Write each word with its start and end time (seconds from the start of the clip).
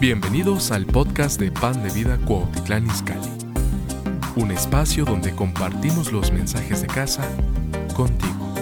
Bienvenidos 0.00 0.70
al 0.70 0.86
podcast 0.86 1.40
de 1.40 1.50
Pan 1.50 1.82
de 1.82 1.90
Vida 1.90 2.16
Cuautitlán 2.24 2.86
Izcalli, 2.86 3.32
un 4.36 4.52
espacio 4.52 5.04
donde 5.04 5.34
compartimos 5.34 6.12
los 6.12 6.30
mensajes 6.30 6.82
de 6.82 6.86
casa 6.86 7.28
contigo. 7.96 8.54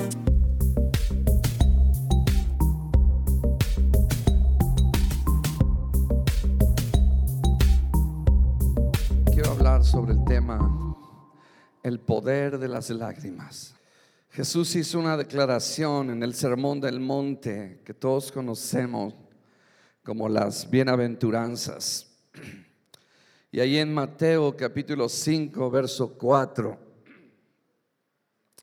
Quiero 9.31 9.51
hablar 9.51 9.85
sobre 9.85 10.15
el 10.15 10.25
tema 10.25 10.97
el 11.83 12.01
poder 12.01 12.59
de 12.59 12.69
las 12.69 12.89
lágrimas. 12.89 13.75
Jesús 14.31 14.75
hizo 14.75 14.99
una 14.99 15.19
declaración 15.19 16.09
en 16.09 16.23
el 16.23 16.33
Sermón 16.33 16.81
del 16.81 16.99
Monte 16.99 17.83
que 17.85 17.93
todos 17.93 18.33
conocemos 18.33 19.26
como 20.07 20.29
las 20.29 20.71
bienaventuranzas. 20.71 22.07
Y 23.51 23.59
ahí 23.59 23.77
en 23.79 23.93
Mateo 23.93 24.57
capítulo 24.57 25.09
5, 25.09 25.69
verso 25.69 26.17
4, 26.17 26.79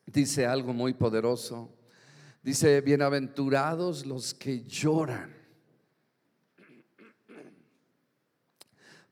dice 0.05 0.45
algo 0.45 0.71
muy 0.71 0.93
poderoso. 0.93 1.69
Dice, 2.41 2.79
bienaventurados 2.79 4.05
los 4.05 4.33
que 4.33 4.63
lloran, 4.63 5.35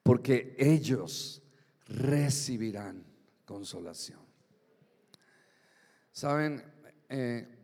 porque 0.02 0.56
ellos 0.58 1.42
recibirán 1.86 3.04
consolación. 3.44 4.22
Saben, 6.14 6.64
eh, 7.10 7.58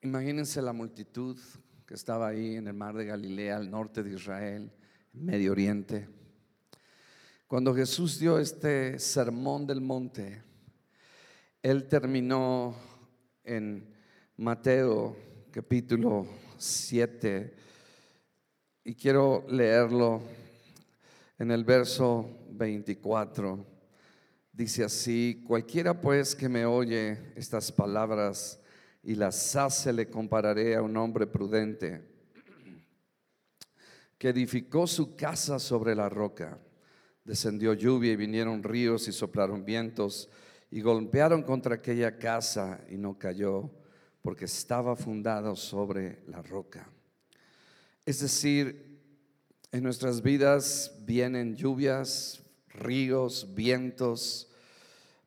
imagínense 0.00 0.62
la 0.62 0.72
multitud 0.72 1.38
estaba 1.94 2.26
ahí 2.26 2.56
en 2.56 2.66
el 2.66 2.74
mar 2.74 2.96
de 2.96 3.04
Galilea, 3.04 3.56
al 3.56 3.70
norte 3.70 4.02
de 4.02 4.14
Israel, 4.14 4.68
Medio 5.12 5.52
Oriente. 5.52 6.08
Cuando 7.46 7.72
Jesús 7.72 8.18
dio 8.18 8.40
este 8.40 8.98
sermón 8.98 9.64
del 9.64 9.80
monte, 9.80 10.42
él 11.62 11.86
terminó 11.86 12.74
en 13.44 13.94
Mateo 14.36 15.16
capítulo 15.52 16.26
7 16.58 17.54
y 18.82 18.94
quiero 18.96 19.46
leerlo 19.48 20.20
en 21.38 21.52
el 21.52 21.62
verso 21.62 22.28
24. 22.50 23.64
Dice 24.52 24.82
así, 24.82 25.44
cualquiera 25.46 26.00
pues 26.00 26.34
que 26.34 26.48
me 26.48 26.66
oye 26.66 27.32
estas 27.36 27.70
palabras, 27.70 28.60
y 29.04 29.14
las 29.14 29.54
hace 29.54 29.92
le 29.92 30.08
compararé 30.08 30.74
a 30.74 30.82
un 30.82 30.96
hombre 30.96 31.26
prudente 31.26 32.02
que 34.16 34.30
edificó 34.30 34.86
su 34.86 35.14
casa 35.14 35.58
sobre 35.58 35.94
la 35.94 36.08
roca. 36.08 36.58
Descendió 37.24 37.74
lluvia 37.74 38.12
y 38.12 38.16
vinieron 38.16 38.62
ríos 38.62 39.06
y 39.08 39.12
soplaron 39.12 39.64
vientos 39.64 40.30
y 40.70 40.80
golpearon 40.80 41.42
contra 41.42 41.76
aquella 41.76 42.18
casa 42.18 42.80
y 42.88 42.96
no 42.96 43.18
cayó 43.18 43.70
porque 44.22 44.46
estaba 44.46 44.96
fundado 44.96 45.54
sobre 45.54 46.22
la 46.26 46.40
roca. 46.42 46.88
Es 48.06 48.20
decir, 48.20 49.00
en 49.70 49.82
nuestras 49.82 50.22
vidas 50.22 50.92
vienen 51.04 51.56
lluvias, 51.56 52.42
ríos, 52.68 53.54
vientos, 53.54 54.50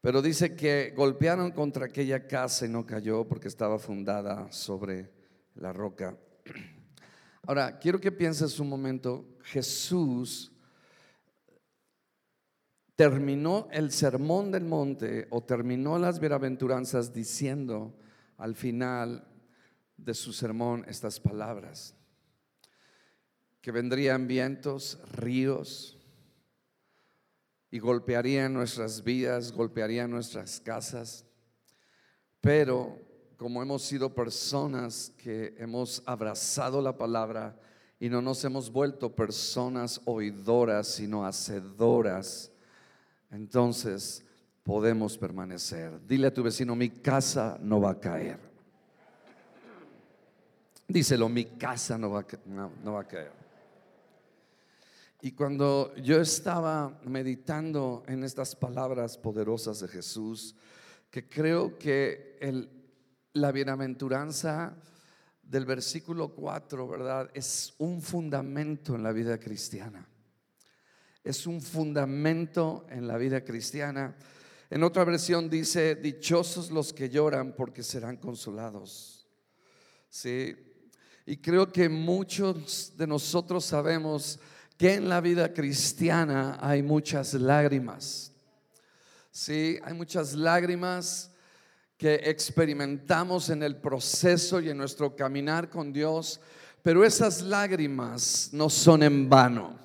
pero 0.08 0.22
dice 0.22 0.56
que 0.56 0.94
golpearon 0.96 1.52
contra 1.52 1.88
aquella 1.88 2.26
casa 2.28 2.66
y 2.66 2.70
no 2.70 2.86
cayó 2.86 3.28
porque 3.28 3.50
estaba 3.50 3.78
fundada 3.78 4.50
sobre 4.54 5.12
la 5.56 5.74
roca. 5.74 6.18
Ahora, 7.46 7.78
quiero 7.78 8.00
que 8.00 8.14
pienses 8.14 8.58
un 8.62 8.70
momento, 8.70 9.38
Jesús 9.44 10.54
terminó 12.96 13.68
el 13.70 13.92
sermón 13.92 14.50
del 14.50 14.64
monte 14.64 15.28
o 15.30 15.44
terminó 15.44 16.00
las 16.00 16.22
bienaventuranzas 16.22 17.12
diciendo 17.12 17.94
al 18.38 18.56
final 18.56 19.28
de 19.98 20.14
su 20.14 20.32
sermón 20.32 20.86
estas 20.88 21.20
palabras, 21.20 21.98
que 23.60 23.74
vendrían 23.74 24.26
vientos, 24.26 25.02
ríos, 25.12 25.97
y 27.70 27.80
golpearían 27.80 28.54
nuestras 28.54 29.04
vidas, 29.04 29.52
golpearían 29.52 30.10
nuestras 30.10 30.60
casas. 30.60 31.26
Pero 32.42 32.98
como 33.38 33.62
hemos 33.62 33.84
sido 33.84 34.14
personas 34.14 35.14
que 35.18 35.54
hemos 35.58 36.02
abrazado 36.06 36.82
la 36.82 36.98
palabra 36.98 37.60
y 38.00 38.10
no 38.10 38.22
nos 38.22 38.44
hemos 38.46 38.72
vuelto 38.72 39.16
personas 39.16 40.02
oidoras, 40.06 40.88
sino 40.88 41.26
hacedoras, 41.26 42.52
entonces 43.32 44.24
podemos 44.64 45.18
permanecer. 45.18 46.06
Dile 46.06 46.28
a 46.28 46.34
tu 46.34 46.44
vecino, 46.44 46.76
mi 46.76 46.90
casa 46.90 47.58
no 47.62 47.82
va 47.82 47.92
a 47.92 48.00
caer. 48.00 48.40
Díselo, 50.88 51.28
mi 51.28 51.46
casa 51.46 51.98
no 51.98 52.12
va 52.12 52.26
no 52.84 52.94
va 52.94 53.02
a 53.02 53.08
caer. 53.08 53.37
Y 55.20 55.32
cuando 55.32 55.96
yo 55.96 56.22
estaba 56.22 57.02
meditando 57.04 58.04
en 58.08 58.24
estas 58.24 58.56
palabras 58.56 59.18
poderosas 59.18 59.80
de 59.80 59.88
Jesús, 59.88 60.56
que 61.10 61.28
creo 61.28 61.80
que 61.80 62.38
la 63.34 63.52
bienaventuranza 63.52 64.78
del 65.42 65.66
versículo 65.66 66.36
4, 66.36 66.88
¿verdad? 66.88 67.32
Es 67.34 67.74
un 67.80 68.00
fundamento 68.02 68.94
en 68.94 69.02
la 69.02 69.12
vida 69.12 69.40
cristiana. 69.40 70.08
Es 71.24 71.48
un 71.48 71.62
fundamento 71.62 72.86
en 72.90 73.08
la 73.08 73.18
vida 73.18 73.44
cristiana. 73.44 74.16
En 74.70 74.84
otra 74.84 75.04
versión 75.04 75.50
dice, 75.50 75.96
dichosos 75.96 76.70
los 76.70 76.94
que 76.94 77.10
lloran 77.10 77.56
porque 77.56 77.82
serán 77.82 78.18
consolados. 78.18 79.28
Sí. 80.10 80.56
Y 81.26 81.38
creo 81.38 81.72
que 81.72 81.90
muchos 81.90 82.94
de 82.96 83.08
nosotros 83.08 83.66
sabemos 83.66 84.40
que 84.78 84.94
en 84.94 85.10
la 85.10 85.22
vida 85.22 85.54
cristiana 85.54 86.58
hay 86.62 86.84
muchas 86.84 87.34
lágrimas. 87.34 88.32
Sí, 89.32 89.80
hay 89.84 89.94
muchas 89.94 90.34
lágrimas 90.34 91.32
que 91.98 92.16
experimentamos 92.24 93.50
en 93.50 93.64
el 93.64 93.76
proceso 93.76 94.60
y 94.60 94.70
en 94.70 94.78
nuestro 94.78 95.16
caminar 95.16 95.70
con 95.70 95.92
Dios, 95.92 96.40
pero 96.84 97.04
esas 97.04 97.42
lágrimas 97.42 98.50
no 98.52 98.70
son 98.70 99.02
en 99.02 99.28
vano. 99.28 99.80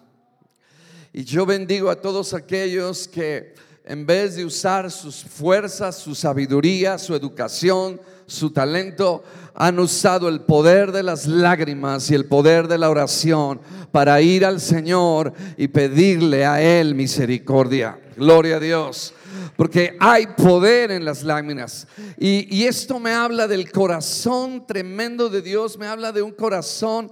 Y 1.12 1.24
yo 1.24 1.46
bendigo 1.46 1.90
a 1.90 2.00
todos 2.00 2.34
aquellos 2.34 3.08
que 3.08 3.54
en 3.84 4.06
vez 4.06 4.36
de 4.36 4.44
usar 4.44 4.90
sus 4.90 5.24
fuerzas, 5.24 5.96
su 5.96 6.14
sabiduría, 6.14 6.98
su 6.98 7.14
educación, 7.14 8.00
su 8.26 8.50
talento, 8.50 9.24
han 9.54 9.78
usado 9.78 10.28
el 10.28 10.42
poder 10.42 10.92
de 10.92 11.02
las 11.02 11.26
lágrimas 11.26 12.10
y 12.10 12.14
el 12.14 12.26
poder 12.26 12.68
de 12.68 12.78
la 12.78 12.90
oración 12.90 13.60
para 13.90 14.20
ir 14.22 14.44
al 14.46 14.60
Señor 14.60 15.32
y 15.56 15.68
pedirle 15.68 16.46
a 16.46 16.62
Él 16.62 16.94
misericordia. 16.94 17.98
Gloria 18.16 18.56
a 18.56 18.60
Dios. 18.60 19.14
Porque 19.56 19.96
hay 20.00 20.28
poder 20.28 20.90
en 20.92 21.04
las 21.04 21.22
lágrimas. 21.24 21.86
Y, 22.18 22.54
y 22.54 22.64
esto 22.64 23.00
me 23.00 23.12
habla 23.12 23.48
del 23.48 23.70
corazón 23.70 24.64
tremendo 24.66 25.28
de 25.28 25.42
Dios, 25.42 25.76
me 25.76 25.86
habla 25.86 26.12
de 26.12 26.22
un 26.22 26.32
corazón 26.32 27.10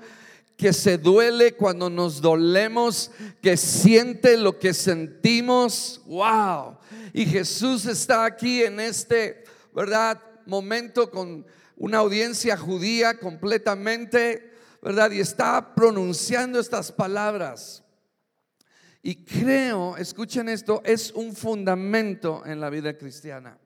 que 0.60 0.74
se 0.74 0.98
duele 0.98 1.54
cuando 1.54 1.88
nos 1.88 2.20
dolemos, 2.20 3.10
que 3.40 3.56
siente 3.56 4.36
lo 4.36 4.58
que 4.58 4.74
sentimos. 4.74 6.02
Wow. 6.04 6.76
Y 7.14 7.24
Jesús 7.24 7.86
está 7.86 8.26
aquí 8.26 8.62
en 8.62 8.78
este, 8.78 9.44
¿verdad? 9.74 10.20
Momento 10.44 11.10
con 11.10 11.46
una 11.76 11.98
audiencia 11.98 12.58
judía 12.58 13.18
completamente, 13.18 14.52
¿verdad? 14.82 15.10
Y 15.12 15.20
está 15.20 15.74
pronunciando 15.74 16.60
estas 16.60 16.92
palabras. 16.92 17.82
Y 19.02 19.24
creo, 19.24 19.96
escuchen 19.96 20.50
esto, 20.50 20.82
es 20.84 21.10
un 21.12 21.34
fundamento 21.34 22.42
en 22.44 22.60
la 22.60 22.68
vida 22.68 22.98
cristiana. 22.98 23.56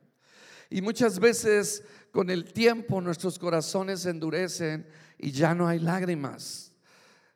Y 0.71 0.81
muchas 0.81 1.19
veces 1.19 1.83
con 2.13 2.31
el 2.31 2.53
tiempo 2.53 3.01
nuestros 3.01 3.37
corazones 3.37 4.07
endurecen 4.07 4.87
y 5.19 5.33
ya 5.33 5.57
no 5.57 5.67
hay 5.67 5.81
lágrimas. 5.81 6.64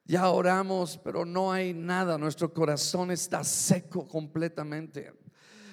Ya 0.08 0.30
oramos, 0.30 0.98
pero 1.04 1.26
no 1.26 1.52
hay 1.52 1.74
nada. 1.74 2.16
Nuestro 2.16 2.50
corazón 2.50 3.10
está 3.10 3.44
seco 3.44 4.08
completamente. 4.08 5.12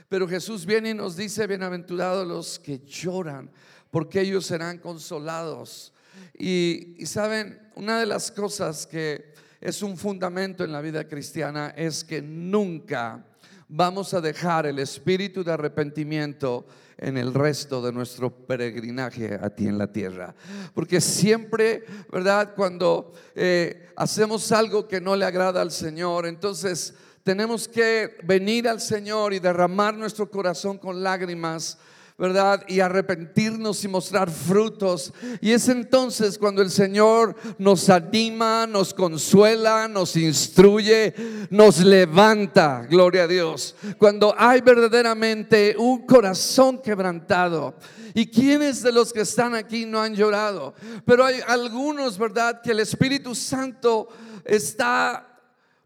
Pero 0.10 0.28
Jesús 0.28 0.66
viene 0.66 0.90
y 0.90 0.94
nos 0.94 1.16
dice, 1.16 1.48
bienaventurados 1.48 2.28
los 2.28 2.60
que 2.60 2.80
lloran, 2.80 3.50
porque 3.90 4.20
ellos 4.20 4.46
serán 4.46 4.80
consolados. 4.80 5.94
Y, 6.38 6.98
saben, 7.06 7.72
una 7.76 7.98
de 7.98 8.06
las 8.06 8.30
cosas 8.30 8.86
que 8.86 9.34
es 9.62 9.82
un 9.82 9.96
fundamento 9.96 10.66
en 10.66 10.74
la 10.74 10.82
vida 10.82 11.08
cristiana 11.08 11.70
es 11.70 12.04
que 12.04 12.22
nunca 12.22 13.26
vamos 13.70 14.14
a 14.14 14.20
dejar 14.20 14.66
el 14.66 14.80
espíritu 14.80 15.46
de 15.46 15.54
arrepentimiento 15.54 16.68
en 16.98 17.18
el 17.18 17.34
resto 17.34 17.82
de 17.82 17.92
nuestro 17.92 18.30
peregrinaje 18.30 19.38
a 19.42 19.50
ti 19.50 19.68
en 19.68 19.78
la 19.78 19.92
tierra. 19.92 20.36
Porque 20.74 21.02
siempre, 21.02 21.86
¿verdad? 22.12 22.54
Cuando 22.56 23.14
eh, 23.36 23.90
hacemos 23.96 24.52
algo 24.52 24.88
que 24.88 25.02
no 25.02 25.16
le 25.16 25.26
agrada 25.26 25.62
al 25.62 25.72
Señor, 25.72 26.26
entonces 26.26 26.94
tenemos 27.24 27.68
que 27.68 28.18
venir 28.24 28.68
al 28.68 28.80
Señor 28.80 29.34
y 29.34 29.40
derramar 29.40 29.96
nuestro 29.96 30.30
corazón 30.30 30.78
con 30.78 31.04
lágrimas 31.04 31.78
¿verdad? 32.18 32.64
Y 32.68 32.80
arrepentirnos 32.80 33.84
y 33.84 33.88
mostrar 33.90 34.30
frutos. 34.32 35.14
Y 35.42 35.52
es 35.52 35.68
entonces 35.68 36.38
cuando 36.38 36.62
el 36.62 36.72
Señor 36.72 37.36
nos 37.58 37.90
anima, 37.90 38.66
nos 38.68 38.94
consuela, 38.94 39.88
nos 39.88 40.16
instruye, 40.16 41.14
nos 41.50 41.80
levanta, 41.80 42.86
gloria 42.90 43.24
a 43.24 43.28
Dios. 43.28 43.76
Cuando 43.98 44.34
hay 44.38 44.62
verdaderamente 44.62 45.76
un 45.78 46.06
corazón 46.06 46.82
quebrantado. 46.82 47.76
¿Y 48.14 48.28
quiénes 48.28 48.82
de 48.82 48.94
los 48.94 49.12
que 49.12 49.22
están 49.22 49.56
aquí 49.56 49.86
no 49.86 50.02
han 50.02 50.16
llorado? 50.16 50.74
Pero 51.06 51.26
hay 51.26 51.42
algunos, 51.46 52.18
¿verdad? 52.18 52.62
Que 52.62 52.72
el 52.72 52.80
Espíritu 52.80 53.36
Santo 53.36 54.08
está 54.46 55.42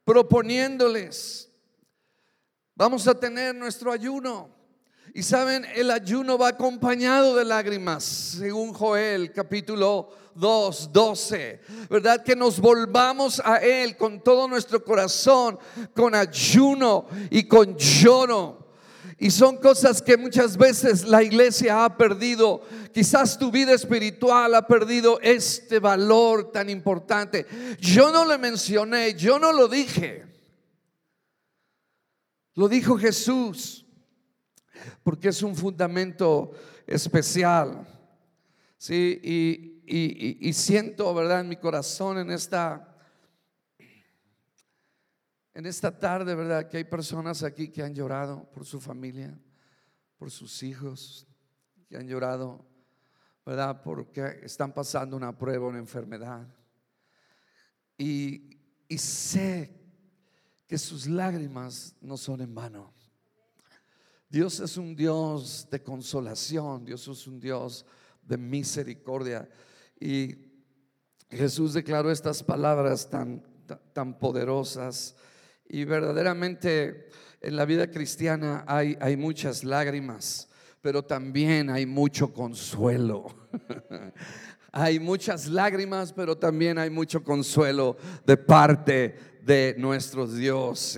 proponiéndoles. 0.06 1.50
Vamos 2.76 3.08
a 3.08 3.16
tener 3.16 3.56
nuestro 3.56 3.92
ayuno. 3.92 4.59
Y 5.14 5.24
saben, 5.24 5.66
el 5.76 5.90
ayuno 5.90 6.38
va 6.38 6.50
acompañado 6.50 7.36
de 7.36 7.44
lágrimas, 7.46 8.04
según 8.04 8.74
Joel 8.74 9.32
capítulo 9.32 10.10
2, 10.36 10.92
12. 10.92 11.62
¿Verdad? 11.90 12.24
Que 12.24 12.36
nos 12.36 12.60
volvamos 12.60 13.42
a 13.44 13.58
Él 13.58 13.98
con 13.98 14.22
todo 14.22 14.48
nuestro 14.48 14.84
corazón, 14.84 15.58
con 15.96 16.14
ayuno 16.14 17.08
y 17.32 17.44
con 17.48 17.76
lloro. 17.76 18.68
Y 19.18 19.32
son 19.32 19.58
cosas 19.58 20.02
que 20.02 20.16
muchas 20.16 20.56
veces 20.56 21.06
la 21.06 21.24
iglesia 21.24 21.84
ha 21.84 21.98
perdido. 21.98 22.62
Quizás 22.94 23.38
tu 23.38 23.52
vida 23.52 23.74
espiritual 23.74 24.54
ha 24.56 24.68
perdido 24.68 25.20
este 25.22 25.80
valor 25.80 26.52
tan 26.52 26.70
importante. 26.70 27.46
Yo 27.80 28.12
no 28.12 28.26
le 28.26 28.38
mencioné, 28.38 29.16
yo 29.16 29.40
no 29.40 29.52
lo 29.52 29.68
dije. 29.68 30.26
Lo 32.54 32.70
dijo 32.70 32.98
Jesús 32.98 33.86
porque 35.04 35.30
es 35.30 35.42
un 35.44 35.56
fundamento 35.56 36.52
especial. 36.86 37.88
Sí, 38.78 39.20
y, 39.86 40.54
siento, 40.54 41.14
¿verdad?, 41.14 41.42
en 41.42 41.50
mi 41.50 41.58
corazón 41.58 42.18
en 42.18 42.31
esta, 42.31 42.96
en 45.54 45.66
esta 45.66 45.98
tarde, 45.98 46.36
¿verdad?, 46.36 46.68
que 46.68 46.78
hay 46.78 46.84
personas 46.86 47.44
aquí 47.44 47.70
que 47.70 47.84
han 47.84 47.94
llorado 47.94 48.50
por 48.52 48.66
su 48.66 48.80
familia, 48.80 49.38
por 50.18 50.31
sus 50.31 50.64
hijos, 50.64 51.28
que 51.88 51.98
han 51.98 52.08
llorado, 52.08 52.66
¿verdad?, 53.46 53.81
porque 53.84 54.40
están 54.44 54.74
pasando 54.74 55.18
una 55.18 55.38
prueba, 55.38 55.68
una 55.68 55.80
enfermedad. 55.80 56.48
Y, 57.98 58.58
y 58.88 58.98
sé 58.98 59.76
que 60.68 60.78
sus 60.78 61.08
lágrimas 61.08 61.96
no 62.00 62.16
son 62.16 62.42
en 62.42 62.54
vano. 62.54 62.94
Dios 64.30 64.60
es 64.60 64.78
un 64.78 64.96
Dios 64.96 65.68
de 65.72 65.81
consolación, 65.81 66.86
Dios 66.86 67.08
es 67.08 67.26
un 67.26 67.40
Dios 67.40 67.84
de 68.22 68.38
misericordia. 68.38 69.50
Y 70.00 70.36
Jesús 71.31 71.74
declaró 71.74 72.12
estas 72.12 72.44
palabras 72.44 73.10
tan, 73.10 73.44
tan 73.92 74.20
poderosas. 74.20 75.16
Y 75.68 75.84
verdaderamente 75.84 77.10
en 77.42 77.56
la 77.56 77.66
vida 77.66 77.90
cristiana 77.90 78.64
hay, 78.68 78.96
hay 79.02 79.18
muchas 79.18 79.64
lágrimas, 79.64 80.48
pero 80.81 81.04
también 81.04 81.72
hay 81.72 81.88
mucho 81.88 82.31
consuelo. 82.31 83.50
hay 84.72 85.00
muchas 85.00 85.48
lágrimas, 85.48 86.14
pero 86.14 86.38
también 86.38 86.78
hay 86.78 86.92
mucho 86.92 87.24
consuelo 87.24 87.98
de 88.28 88.38
parte 88.38 89.16
de 89.42 89.74
nuestro 89.80 90.28
Dios. 90.28 90.96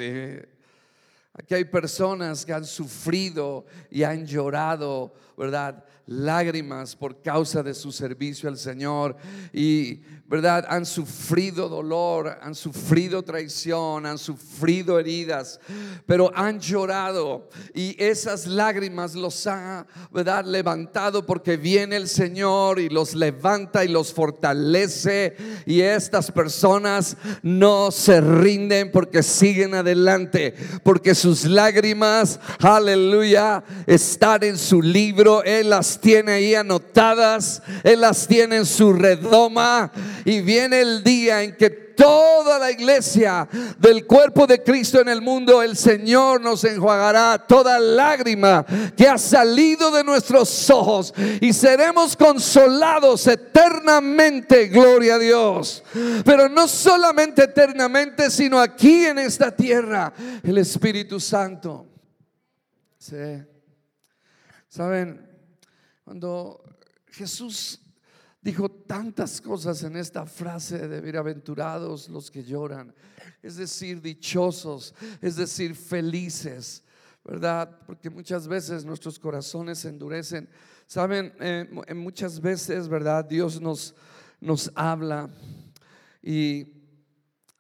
Aquí 1.33 1.53
hay 1.55 1.63
personas 1.63 2.45
que 2.45 2.51
han 2.51 2.65
sufrido 2.65 3.65
y 3.89 4.03
han 4.03 4.25
llorado, 4.25 5.13
¿verdad? 5.37 5.85
Lágrimas 6.07 6.95
por 6.95 7.21
causa 7.21 7.63
de 7.63 7.73
su 7.73 7.91
servicio 7.91 8.49
al 8.49 8.57
Señor 8.57 9.15
y, 9.53 10.01
¿verdad? 10.27 10.65
Han 10.69 10.85
sufrido 10.85 11.69
dolor, 11.69 12.37
han 12.41 12.55
sufrido 12.55 13.23
traición, 13.23 14.05
han 14.05 14.17
sufrido 14.17 14.99
heridas, 14.99 15.59
pero 16.05 16.31
han 16.35 16.59
llorado 16.59 17.49
y 17.73 17.95
esas 18.01 18.47
lágrimas 18.47 19.15
los 19.15 19.47
ha, 19.47 19.85
¿verdad? 20.11 20.45
Levantado 20.45 21.25
porque 21.25 21.57
viene 21.57 21.95
el 21.95 22.07
Señor 22.07 22.79
y 22.79 22.89
los 22.89 23.13
levanta 23.13 23.85
y 23.85 23.87
los 23.87 24.13
fortalece 24.13 25.35
y 25.65 25.81
estas 25.81 26.31
personas 26.31 27.15
no 27.41 27.91
se 27.91 28.21
rinden 28.21 28.91
porque 28.91 29.23
siguen 29.23 29.75
adelante, 29.75 30.55
porque 30.83 31.15
sus 31.15 31.45
lágrimas, 31.45 32.39
aleluya, 32.59 33.63
están 33.85 34.43
en 34.43 34.57
su 34.57 34.81
libro. 34.81 35.43
Él 35.43 35.69
las 35.69 35.90
tiene 35.99 36.33
ahí 36.33 36.55
anotadas, 36.55 37.61
Él 37.83 38.01
las 38.01 38.27
tiene 38.27 38.57
en 38.57 38.65
su 38.65 38.93
redoma. 38.93 39.91
Y 40.25 40.41
viene 40.41 40.81
el 40.81 41.03
día 41.03 41.43
en 41.43 41.55
que 41.55 41.69
toda 42.01 42.57
la 42.57 42.71
iglesia 42.71 43.47
del 43.77 44.07
cuerpo 44.07 44.47
de 44.47 44.63
Cristo 44.63 44.99
en 44.99 45.07
el 45.07 45.21
mundo, 45.21 45.61
el 45.61 45.77
Señor 45.77 46.41
nos 46.41 46.63
enjuagará 46.63 47.37
toda 47.47 47.79
lágrima 47.79 48.65
que 48.97 49.07
ha 49.07 49.19
salido 49.19 49.91
de 49.91 50.03
nuestros 50.03 50.69
ojos 50.71 51.13
y 51.39 51.53
seremos 51.53 52.17
consolados 52.17 53.27
eternamente, 53.27 54.67
gloria 54.67 55.15
a 55.15 55.19
Dios. 55.19 55.83
Pero 56.25 56.49
no 56.49 56.67
solamente 56.67 57.43
eternamente, 57.43 58.31
sino 58.31 58.59
aquí 58.59 59.05
en 59.05 59.19
esta 59.19 59.55
tierra, 59.55 60.11
el 60.41 60.57
Espíritu 60.57 61.19
Santo. 61.19 61.87
Saben, 64.67 65.30
cuando 66.11 66.61
Jesús 67.07 67.79
dijo 68.41 68.67
tantas 68.67 69.39
cosas 69.39 69.81
en 69.83 69.95
esta 69.95 70.25
frase 70.25 70.89
de 70.89 70.99
bienaventurados 70.99 72.09
los 72.09 72.29
que 72.29 72.43
lloran, 72.43 72.93
es 73.41 73.55
decir, 73.55 74.01
dichosos, 74.01 74.93
es 75.21 75.37
decir, 75.37 75.73
felices, 75.73 76.83
¿verdad? 77.23 77.79
Porque 77.87 78.09
muchas 78.09 78.45
veces 78.45 78.83
nuestros 78.83 79.17
corazones 79.17 79.79
se 79.79 79.87
endurecen. 79.87 80.49
Saben, 80.85 81.33
eh, 81.39 81.93
muchas 81.95 82.41
veces, 82.41 82.89
¿verdad? 82.89 83.23
Dios 83.23 83.61
nos, 83.61 83.95
nos 84.41 84.69
habla 84.75 85.29
y 86.21 86.73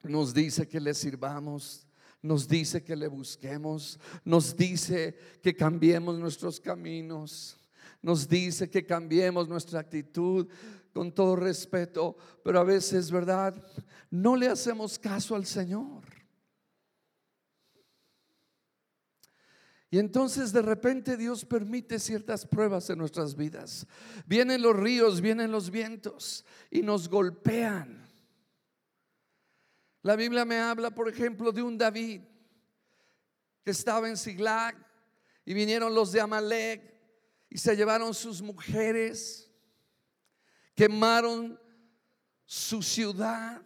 nos 0.03 0.33
dice 0.33 0.67
que 0.67 0.81
le 0.81 0.93
sirvamos. 0.93 1.87
Nos 2.21 2.49
dice 2.49 2.83
que 2.83 2.95
le 2.97 3.07
busquemos, 3.07 3.97
nos 4.23 4.55
dice 4.55 5.17
que 5.41 5.55
cambiemos 5.55 6.19
nuestros 6.19 6.59
caminos 6.59 7.57
nos 8.01 8.27
dice 8.27 8.69
que 8.69 8.85
cambiemos 8.85 9.47
nuestra 9.47 9.79
actitud 9.79 10.47
con 10.93 11.13
todo 11.13 11.35
respeto, 11.35 12.15
pero 12.43 12.59
a 12.59 12.63
veces, 12.63 13.11
¿verdad? 13.11 13.55
No 14.09 14.35
le 14.35 14.47
hacemos 14.47 14.99
caso 14.99 15.35
al 15.35 15.45
Señor. 15.45 16.03
Y 19.93 19.99
entonces 19.99 20.53
de 20.53 20.61
repente 20.61 21.17
Dios 21.17 21.43
permite 21.43 21.99
ciertas 21.99 22.45
pruebas 22.45 22.89
en 22.89 22.97
nuestras 22.97 23.35
vidas. 23.35 23.85
Vienen 24.25 24.61
los 24.61 24.75
ríos, 24.75 25.19
vienen 25.19 25.51
los 25.51 25.69
vientos 25.69 26.45
y 26.69 26.81
nos 26.81 27.09
golpean. 27.09 28.09
La 30.01 30.15
Biblia 30.15 30.45
me 30.45 30.59
habla, 30.59 30.91
por 30.91 31.09
ejemplo, 31.09 31.51
de 31.51 31.61
un 31.61 31.77
David 31.77 32.21
que 33.63 33.71
estaba 33.71 34.07
en 34.07 34.17
Siglag 34.17 34.75
y 35.45 35.53
vinieron 35.53 35.93
los 35.93 36.13
de 36.13 36.21
Amalek 36.21 36.90
y 37.51 37.57
se 37.57 37.75
llevaron 37.75 38.13
sus 38.13 38.41
mujeres, 38.41 39.51
quemaron 40.73 41.59
su 42.45 42.81
ciudad. 42.81 43.61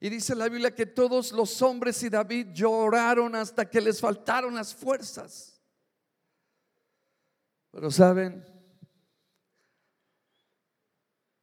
Y 0.00 0.08
dice 0.08 0.32
la 0.36 0.48
Biblia 0.48 0.72
que 0.72 0.86
todos 0.86 1.32
los 1.32 1.60
hombres 1.60 2.00
y 2.04 2.08
David 2.08 2.52
lloraron 2.52 3.34
hasta 3.34 3.68
que 3.68 3.80
les 3.80 4.00
faltaron 4.00 4.54
las 4.54 4.72
fuerzas. 4.72 5.60
Pero 7.72 7.90
saben, 7.90 8.46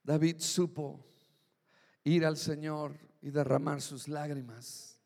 David 0.03 0.37
supo 0.39 1.05
ir 2.05 2.25
al 2.25 2.37
Señor 2.37 2.97
y 3.21 3.29
derramar 3.29 3.81
sus 3.81 4.07
lágrimas. 4.07 5.01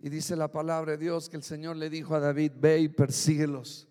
Y 0.00 0.08
dice 0.08 0.34
la 0.34 0.50
palabra 0.50 0.92
de 0.92 0.98
Dios 0.98 1.28
que 1.28 1.36
el 1.36 1.44
Señor 1.44 1.76
le 1.76 1.88
dijo 1.88 2.16
a 2.16 2.20
David, 2.20 2.50
ve 2.56 2.80
y 2.80 2.88
persíguelos 2.88 3.86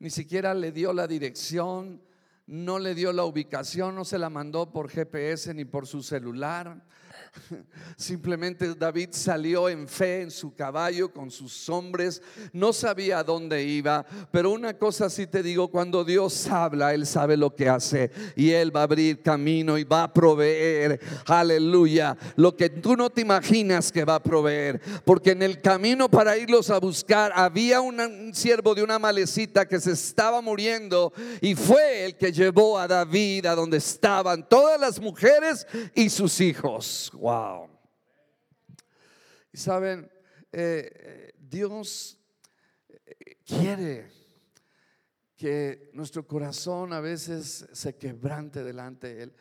ni 0.00 0.10
siquiera 0.10 0.54
le 0.54 0.72
dio 0.72 0.92
la 0.92 1.06
dirección, 1.06 2.02
no 2.46 2.78
le 2.78 2.94
dio 2.94 3.12
la 3.12 3.24
ubicación, 3.24 3.94
no 3.94 4.04
se 4.04 4.18
la 4.18 4.30
mandó 4.30 4.72
por 4.72 4.88
GPS 4.88 5.54
ni 5.54 5.64
por 5.64 5.86
su 5.86 6.02
celular. 6.02 6.82
Simplemente 7.96 8.74
David 8.74 9.10
salió 9.12 9.68
en 9.68 9.88
fe 9.88 10.22
en 10.22 10.30
su 10.30 10.54
caballo 10.54 11.12
con 11.12 11.30
sus 11.30 11.68
hombres, 11.68 12.22
no 12.52 12.72
sabía 12.72 13.18
a 13.18 13.24
dónde 13.24 13.62
iba, 13.62 14.04
pero 14.30 14.50
una 14.50 14.74
cosa 14.78 15.10
sí 15.10 15.26
te 15.26 15.42
digo, 15.42 15.68
cuando 15.68 16.04
Dios 16.04 16.46
habla, 16.48 16.94
Él 16.94 17.06
sabe 17.06 17.36
lo 17.36 17.54
que 17.54 17.68
hace 17.68 18.10
y 18.36 18.50
Él 18.50 18.74
va 18.74 18.80
a 18.80 18.84
abrir 18.84 19.22
camino 19.22 19.78
y 19.78 19.84
va 19.84 20.04
a 20.04 20.12
proveer, 20.12 21.00
aleluya, 21.26 22.16
lo 22.36 22.56
que 22.56 22.70
tú 22.70 22.96
no 22.96 23.10
te 23.10 23.20
imaginas 23.22 23.92
que 23.92 24.04
va 24.04 24.16
a 24.16 24.22
proveer, 24.22 24.80
porque 25.04 25.32
en 25.32 25.42
el 25.42 25.60
camino 25.60 26.10
para 26.10 26.36
irlos 26.36 26.70
a 26.70 26.78
buscar 26.78 27.32
había 27.34 27.80
un 27.80 28.34
siervo 28.34 28.74
de 28.74 28.82
una 28.82 28.98
malecita 28.98 29.66
que 29.66 29.80
se 29.80 29.92
estaba 29.92 30.40
muriendo 30.40 31.12
y 31.40 31.54
fue 31.54 32.04
el 32.06 32.16
que 32.16 32.32
llevó 32.32 32.78
a 32.78 32.88
David 32.88 33.46
a 33.46 33.54
donde 33.54 33.78
estaban 33.78 34.48
todas 34.48 34.80
las 34.80 35.00
mujeres 35.00 35.66
y 35.94 36.08
sus 36.08 36.40
hijos. 36.40 37.09
Wow. 37.12 37.68
Y 39.52 39.58
saben, 39.58 40.10
eh, 40.52 41.32
Dios 41.38 42.18
eh, 42.88 43.36
quiere 43.44 44.10
que 45.36 45.90
nuestro 45.92 46.26
corazón 46.26 46.92
a 46.92 47.00
veces 47.00 47.66
se 47.72 47.96
quebrante 47.96 48.62
delante 48.62 49.14
de 49.14 49.22
Él. 49.24 49.34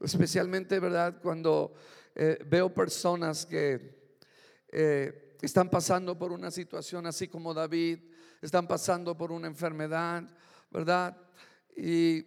Especialmente, 0.00 0.78
¿verdad? 0.80 1.20
Cuando 1.22 1.74
eh, 2.14 2.38
veo 2.46 2.72
personas 2.72 3.46
que 3.46 4.02
están 5.40 5.70
pasando 5.70 6.18
por 6.18 6.32
una 6.32 6.50
situación 6.50 7.06
así 7.06 7.28
como 7.28 7.54
David, 7.54 8.00
están 8.42 8.66
pasando 8.66 9.16
por 9.16 9.30
una 9.30 9.46
enfermedad, 9.46 10.24
¿verdad? 10.70 11.16
Y 11.76 12.24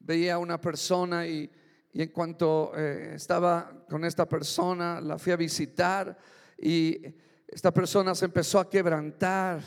veía 0.00 0.34
a 0.34 0.38
una 0.38 0.60
persona 0.60 1.26
y 1.26 1.50
y 1.94 2.02
en 2.02 2.08
cuanto 2.08 2.72
eh, 2.76 3.12
estaba 3.14 3.72
con 3.88 4.04
esta 4.04 4.28
persona, 4.28 5.00
la 5.00 5.16
fui 5.16 5.32
a 5.32 5.36
visitar 5.36 6.18
y 6.58 7.00
esta 7.46 7.72
persona 7.72 8.16
se 8.16 8.24
empezó 8.24 8.58
a 8.58 8.68
quebrantar 8.68 9.62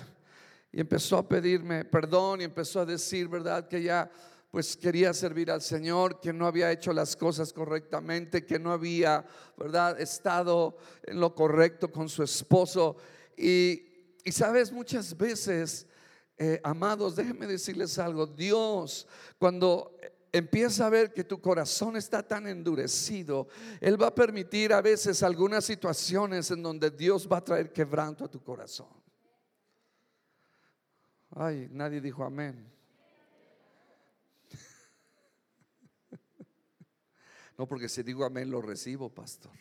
y 0.70 0.82
empezó 0.82 1.18
a 1.18 1.28
pedirme 1.28 1.86
perdón 1.86 2.42
y 2.42 2.44
empezó 2.44 2.82
a 2.82 2.86
decir, 2.86 3.30
¿verdad? 3.30 3.70
Que 3.70 3.82
ya 3.82 4.12
pues 4.52 4.76
quería 4.76 5.14
servir 5.14 5.50
al 5.50 5.62
Señor, 5.62 6.20
que 6.20 6.34
no 6.34 6.48
había 6.48 6.70
hecho 6.70 6.92
las 6.92 7.16
cosas 7.16 7.54
correctamente, 7.54 8.46
que 8.46 8.60
no 8.60 8.74
había, 8.74 9.26
¿verdad? 9.56 10.00
Estado 10.02 10.78
en 11.04 11.22
lo 11.22 11.34
correcto 11.34 11.90
con 11.90 12.10
su 12.10 12.24
esposo. 12.24 12.98
Y, 13.38 13.84
y 14.26 14.32
sabes, 14.34 14.74
muchas 14.74 15.16
veces, 15.16 15.88
eh, 16.38 16.60
amados, 16.64 17.16
déjenme 17.16 17.48
decirles 17.48 17.98
algo, 18.00 18.28
Dios, 18.28 19.08
cuando 19.38 19.98
empieza 20.38 20.86
a 20.86 20.90
ver 20.90 21.14
que 21.14 21.24
tu 21.24 21.42
corazón 21.42 21.98
está 21.98 22.26
tan 22.26 22.48
endurecido, 22.48 23.48
Él 23.82 24.02
va 24.02 24.08
a 24.08 24.16
permitir 24.16 24.74
a 24.74 24.82
veces 24.82 25.24
algunas 25.24 25.66
situaciones 25.66 26.50
en 26.52 26.64
donde 26.64 26.92
Dios 26.92 27.28
va 27.32 27.38
a 27.38 27.44
traer 27.44 27.72
quebranto 27.72 28.26
a 28.26 28.32
tu 28.32 28.42
corazón. 28.42 28.88
Ay, 31.32 31.68
nadie 31.72 32.02
dijo 32.02 32.24
amén. 32.24 32.72
No, 37.58 37.68
porque 37.68 37.90
si 37.90 38.04
digo 38.04 38.24
amén 38.24 38.52
lo 38.52 38.62
recibo, 38.62 39.10
pastor. 39.10 39.52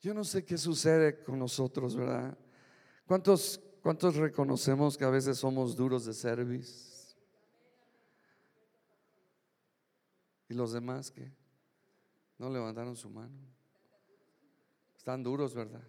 Yo 0.00 0.12
no 0.12 0.24
sé 0.24 0.44
qué 0.44 0.58
sucede 0.58 1.22
con 1.22 1.38
nosotros, 1.38 1.94
¿verdad? 1.94 2.36
¿Cuántos 3.06 3.60
¿Cuántos 3.82 4.14
reconocemos 4.14 4.96
que 4.96 5.04
a 5.04 5.10
veces 5.10 5.38
somos 5.38 5.74
duros 5.74 6.04
de 6.04 6.14
servicio? 6.14 7.16
¿Y 10.48 10.54
los 10.54 10.72
demás 10.72 11.10
que 11.10 11.32
no 12.38 12.48
levantaron 12.48 12.94
su 12.94 13.10
mano? 13.10 13.36
Están 14.96 15.24
duros, 15.24 15.52
¿verdad? 15.52 15.82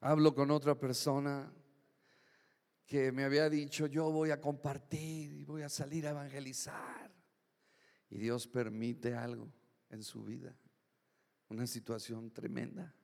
Hablo 0.00 0.34
con 0.34 0.50
otra 0.50 0.76
persona 0.76 1.52
que 2.84 3.12
me 3.12 3.22
había 3.22 3.48
dicho, 3.48 3.86
yo 3.86 4.10
voy 4.10 4.32
a 4.32 4.40
compartir 4.40 5.32
y 5.34 5.44
voy 5.44 5.62
a 5.62 5.68
salir 5.68 6.04
a 6.08 6.10
evangelizar. 6.10 7.12
Y 8.10 8.18
Dios 8.18 8.48
permite 8.48 9.14
algo 9.14 9.52
en 9.88 10.02
su 10.02 10.24
vida 10.24 10.56
una 11.48 11.66
situación 11.66 12.30
tremenda. 12.30 12.94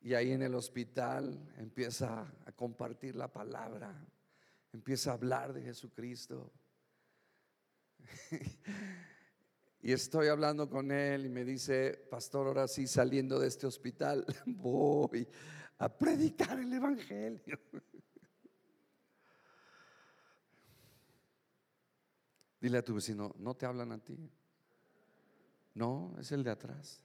Y 0.00 0.14
ahí 0.14 0.32
en 0.32 0.42
el 0.42 0.54
hospital 0.54 1.52
empieza 1.58 2.22
a 2.46 2.52
compartir 2.52 3.16
la 3.16 3.30
palabra, 3.30 3.94
empieza 4.72 5.10
a 5.10 5.14
hablar 5.14 5.52
de 5.52 5.62
Jesucristo. 5.62 6.52
y 9.82 9.92
estoy 9.92 10.28
hablando 10.28 10.70
con 10.70 10.92
él 10.92 11.26
y 11.26 11.28
me 11.28 11.44
dice, 11.44 12.06
pastor, 12.10 12.46
ahora 12.46 12.68
sí 12.68 12.86
saliendo 12.86 13.38
de 13.38 13.48
este 13.48 13.66
hospital, 13.66 14.24
voy 14.46 15.28
a 15.78 15.88
predicar 15.88 16.58
el 16.58 16.72
Evangelio. 16.72 17.58
Dile 22.60 22.78
a 22.78 22.84
tu 22.84 22.94
vecino, 22.94 23.34
no 23.38 23.54
te 23.54 23.66
hablan 23.66 23.92
a 23.92 23.98
ti. 23.98 24.30
No, 25.74 26.14
es 26.18 26.32
el 26.32 26.42
de 26.42 26.50
atrás. 26.50 27.04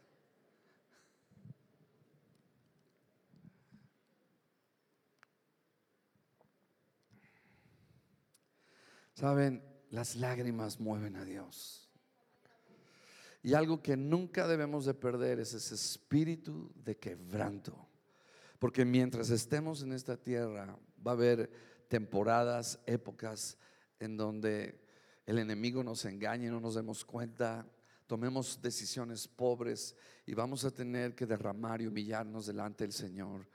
Saben, 9.14 9.64
las 9.92 10.16
lágrimas 10.16 10.80
mueven 10.80 11.16
a 11.16 11.24
Dios. 11.24 11.88
Y 13.44 13.54
algo 13.54 13.84
que 13.84 13.96
nunca 13.96 14.48
debemos 14.48 14.86
de 14.86 14.94
perder 14.94 15.40
es 15.40 15.54
ese 15.54 15.76
espíritu 15.76 16.72
de 16.76 16.98
quebranto. 16.98 17.88
Porque 18.58 18.86
mientras 18.86 19.30
estemos 19.30 19.84
en 19.84 19.92
esta 19.92 20.18
tierra 20.18 20.80
va 21.06 21.12
a 21.12 21.14
haber 21.14 21.52
temporadas, 21.90 22.80
épocas 22.86 23.58
en 24.00 24.18
donde 24.18 24.83
el 25.26 25.40
enemigo 25.40 25.84
nos 25.84 26.06
engañe, 26.06 26.50
no 26.50 26.60
nos 26.60 26.76
demos 26.76 27.06
cuenta, 27.06 27.66
tomemos 28.08 28.62
decisiones 28.62 29.28
pobres 29.28 29.96
y 30.26 30.34
vamos 30.34 30.66
a 30.66 30.72
tener 30.72 31.16
que 31.16 31.26
derramar 31.26 31.82
y 31.82 31.88
humillarnos 31.88 32.46
delante 32.46 32.84
del 32.84 32.94
Señor. 32.94 33.48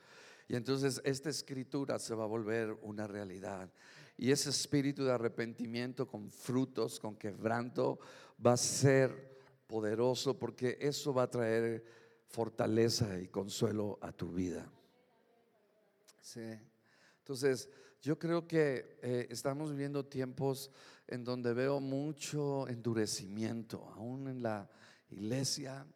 Y 0.49 0.57
entonces 0.57 1.01
esta 1.05 1.29
escritura 1.29 1.99
se 1.99 2.15
va 2.15 2.25
a 2.25 2.29
volver 2.29 2.77
una 2.83 3.07
realidad. 3.07 3.71
Y 4.17 4.33
ese 4.33 4.51
espíritu 4.51 5.05
de 5.05 5.13
arrepentimiento 5.13 6.09
con 6.09 6.31
frutos, 6.31 6.99
con 6.99 7.17
quebranto, 7.17 7.99
va 8.45 8.55
a 8.55 8.57
ser 8.57 9.39
poderoso 9.67 10.39
porque 10.39 10.79
eso 10.81 11.13
va 11.13 11.25
a 11.25 11.31
traer 11.31 11.85
fortaleza 12.27 13.21
y 13.21 13.29
consuelo 13.29 13.99
a 14.01 14.11
tu 14.11 14.33
vida. 14.33 14.71
Sí. 16.21 16.59
Entonces, 17.19 17.69
yo 18.01 18.19
creo 18.19 18.47
que 18.47 18.99
eh, 19.03 19.27
estamos 19.31 19.71
viviendo 19.71 20.05
tiempos 20.05 20.71
en 21.09 21.25
donde 21.25 21.55
veo 21.55 21.81
mucho 21.81 22.69
endurecimiento, 22.69 23.89
aún 23.97 24.29
en 24.29 24.43
la 24.43 24.71
iglesia. 25.09 25.87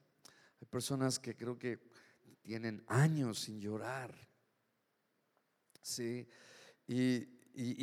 Hay 0.60 0.66
personas 0.66 1.18
que 1.18 1.36
creo 1.36 1.58
que 1.58 1.78
tienen 2.42 2.82
años 2.88 3.40
sin 3.40 3.60
llorar. 3.60 4.14
Sí, 5.82 6.26
y, 6.86 7.28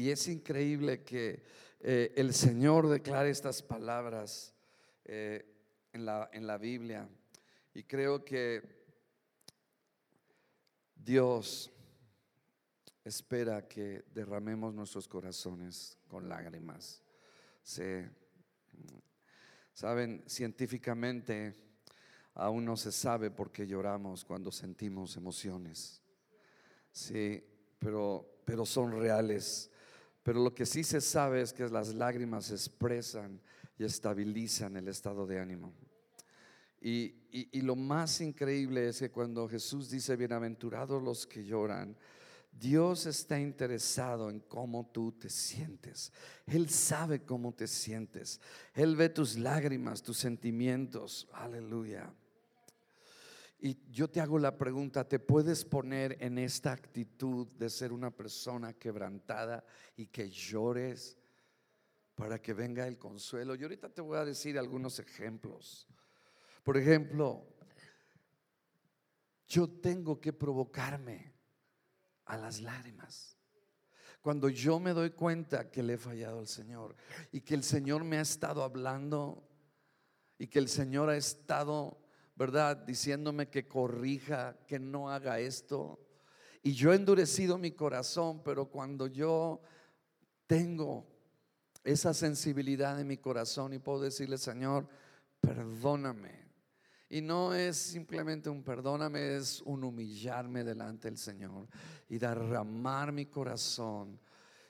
es 0.09 0.27
increíble 0.27 1.03
que 1.03 1.43
eh, 1.79 2.11
el 2.15 2.33
Señor 2.33 2.89
declare 2.89 3.29
estas 3.29 3.61
palabras 3.61 4.55
eh, 5.05 5.45
en, 5.93 6.05
la, 6.05 6.29
en 6.33 6.47
la 6.47 6.57
Biblia. 6.57 7.07
Y 7.75 7.83
creo 7.83 8.25
que 8.25 8.63
Dios 10.95 11.71
espera 13.03 13.67
que 13.67 14.05
derramemos 14.11 14.73
nuestros 14.73 15.07
corazones 15.07 15.97
con 16.07 16.27
lágrimas. 16.27 17.03
Saben, 19.73 20.23
científicamente 20.25 21.55
aún 22.35 22.65
no 22.65 22.75
se 22.75 22.91
sabe 22.91 23.29
por 23.31 23.51
qué 23.51 23.67
lloramos 23.67 24.25
cuando 24.25 24.51
sentimos 24.51 25.15
emociones. 25.17 26.01
Sí, 26.91 27.43
pero, 27.77 28.41
pero 28.45 28.65
son 28.65 28.91
reales. 28.91 29.69
Pero 30.23 30.43
lo 30.43 30.53
que 30.53 30.65
sí 30.65 30.83
se 30.83 31.01
sabe 31.01 31.41
es 31.41 31.53
que 31.53 31.67
las 31.69 31.93
lágrimas 31.93 32.51
expresan 32.51 33.39
y 33.77 33.83
estabilizan 33.83 34.77
el 34.77 34.87
estado 34.87 35.25
de 35.25 35.39
ánimo. 35.39 35.73
Y, 36.81 37.13
y 37.31 37.61
lo 37.61 37.75
más 37.75 38.21
increíble 38.21 38.87
es 38.87 38.99
que 38.99 39.11
cuando 39.11 39.47
Jesús 39.47 39.89
dice, 39.89 40.15
bienaventurados 40.15 41.03
los 41.03 41.27
que 41.27 41.43
lloran, 41.43 41.95
Dios 42.59 43.05
está 43.05 43.39
interesado 43.39 44.29
en 44.29 44.41
cómo 44.41 44.91
tú 44.91 45.13
te 45.13 45.29
sientes. 45.29 46.11
Él 46.45 46.69
sabe 46.69 47.23
cómo 47.23 47.53
te 47.53 47.67
sientes. 47.67 48.41
Él 48.73 48.97
ve 48.97 49.09
tus 49.09 49.37
lágrimas, 49.37 50.03
tus 50.03 50.17
sentimientos. 50.17 51.29
Aleluya. 51.31 52.13
Y 53.61 53.77
yo 53.91 54.09
te 54.09 54.19
hago 54.19 54.39
la 54.39 54.57
pregunta, 54.57 55.07
¿te 55.07 55.19
puedes 55.19 55.63
poner 55.63 56.17
en 56.21 56.37
esta 56.37 56.71
actitud 56.71 57.47
de 57.47 57.69
ser 57.69 57.93
una 57.93 58.11
persona 58.11 58.73
quebrantada 58.73 59.65
y 59.95 60.07
que 60.07 60.29
llores 60.29 61.17
para 62.15 62.41
que 62.41 62.53
venga 62.53 62.87
el 62.87 62.97
consuelo? 62.97 63.55
Y 63.55 63.63
ahorita 63.63 63.89
te 63.89 64.01
voy 64.01 64.17
a 64.17 64.25
decir 64.25 64.57
algunos 64.57 64.99
ejemplos. 64.99 65.87
Por 66.63 66.77
ejemplo, 66.77 67.47
yo 69.47 69.69
tengo 69.69 70.19
que 70.19 70.31
provocarme 70.31 71.38
a 72.29 72.37
las 72.37 72.61
lágrimas. 72.61 73.37
Cuando 74.21 74.49
yo 74.49 74.79
me 74.79 74.93
doy 74.93 75.11
cuenta 75.11 75.69
que 75.69 75.83
le 75.83 75.93
he 75.93 75.97
fallado 75.97 76.39
al 76.39 76.47
Señor 76.47 76.95
y 77.31 77.41
que 77.41 77.55
el 77.55 77.63
Señor 77.63 78.03
me 78.03 78.17
ha 78.17 78.21
estado 78.21 78.63
hablando 78.63 79.47
y 80.37 80.47
que 80.47 80.59
el 80.59 80.69
Señor 80.69 81.09
ha 81.09 81.17
estado 81.17 81.99
¿verdad? 82.39 82.77
Diciéndome 82.77 83.49
que 83.49 83.67
corrija, 83.67 84.55
que 84.65 84.79
no 84.79 85.11
haga 85.11 85.39
esto. 85.39 85.99
Y 86.63 86.71
yo 86.71 86.93
he 86.93 86.95
endurecido 86.95 87.57
mi 87.57 87.71
corazón, 87.71 88.41
pero 88.43 88.69
cuando 88.69 89.07
yo 89.07 89.61
tengo 90.47 91.05
esa 91.83 92.13
sensibilidad 92.13 92.97
en 92.97 93.07
mi 93.07 93.17
corazón 93.17 93.73
y 93.73 93.79
puedo 93.79 93.99
decirle, 93.99 94.37
Señor, 94.37 94.87
perdóname. 95.41 96.38
Y 97.09 97.21
no 97.21 97.53
es 97.53 97.77
simplemente 97.77 98.49
un 98.49 98.63
perdóname, 98.63 99.35
es 99.35 99.61
un 99.61 99.83
humillarme 99.83 100.63
delante 100.63 101.07
del 101.09 101.17
Señor 101.17 101.67
y 102.07 102.17
derramar 102.17 103.11
mi 103.11 103.25
corazón 103.25 104.19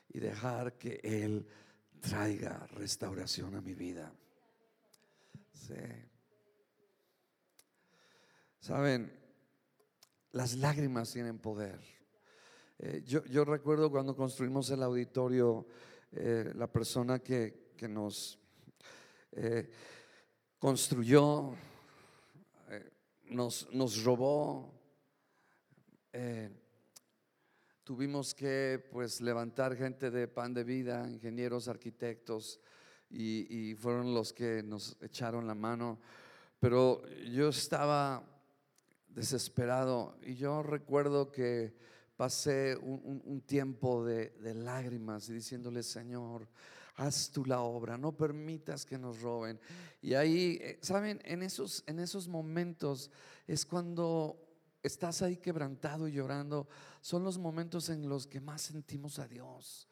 y 0.07 0.19
dejar 0.19 0.77
que 0.77 0.99
Él 1.03 1.45
traiga 1.99 2.65
restauración 2.67 3.55
a 3.55 3.61
mi 3.61 3.73
vida. 3.73 4.13
Sí. 5.53 5.75
Saben, 8.59 9.11
las 10.31 10.55
lágrimas 10.55 11.11
tienen 11.11 11.39
poder. 11.39 11.79
Eh, 12.77 13.03
yo, 13.05 13.43
recuerdo 13.43 13.91
cuando 13.91 14.15
construimos 14.15 14.69
el 14.69 14.83
auditorio, 14.83 15.67
eh, 16.11 16.51
la 16.55 16.71
persona 16.71 17.19
que, 17.19 17.71
nos 17.89 18.39
eh, 19.31 19.69
construyó, 20.57 21.55
nos, 23.29 23.67
nos, 23.71 24.03
robó. 24.03 24.73
tuvimos 27.83 28.33
que 28.33 28.83
pues 28.91 29.21
levantar 29.21 29.75
gente 29.75 30.11
de 30.11 30.27
pan 30.27 30.53
de 30.53 30.63
vida, 30.63 31.09
ingenieros, 31.09 31.67
arquitectos, 31.67 32.59
y 33.09 33.75
fueron 33.75 34.13
los 34.13 34.33
que 34.33 34.61
nos 34.63 34.97
echaron 35.01 35.47
la 35.47 35.55
mano. 35.55 35.99
Pero 36.59 37.01
yo 37.31 37.49
estaba 37.49 38.23
desesperado. 39.09 40.17
Y 40.21 40.35
yo 40.35 40.63
recuerdo 40.63 41.31
que 41.31 41.73
pasé 42.15 42.75
un, 42.75 43.41
tiempo 43.45 44.03
de, 44.03 44.33
lágrimas 44.55 45.29
y 45.29 45.33
diciéndole, 45.33 45.83
Señor, 45.83 46.47
haz 46.99 47.31
tú 47.31 47.45
la 47.45 47.61
obra, 47.61 47.97
no 47.97 48.11
permitas 48.11 48.85
que 48.85 48.97
nos 48.97 49.21
roben. 49.21 49.59
Y 50.01 50.13
ahí, 50.13 50.59
eh, 50.61 50.79
¿saben? 50.81 51.21
En 51.23 51.41
esos, 51.41 51.83
en 51.87 51.99
esos 51.99 52.27
momentos 52.27 53.09
es 53.47 53.65
cuando 53.65 54.37
estás 54.83 55.21
ahí 55.21 55.37
quebrantado 55.37 56.07
y 56.07 56.13
llorando, 56.13 56.67
son 57.01 57.23
los 57.23 57.37
momentos 57.37 57.89
en 57.89 58.07
los 58.07 58.27
que 58.27 58.41
más 58.41 58.61
sentimos 58.61 59.17
a 59.19 59.27
Dios. 59.27 59.87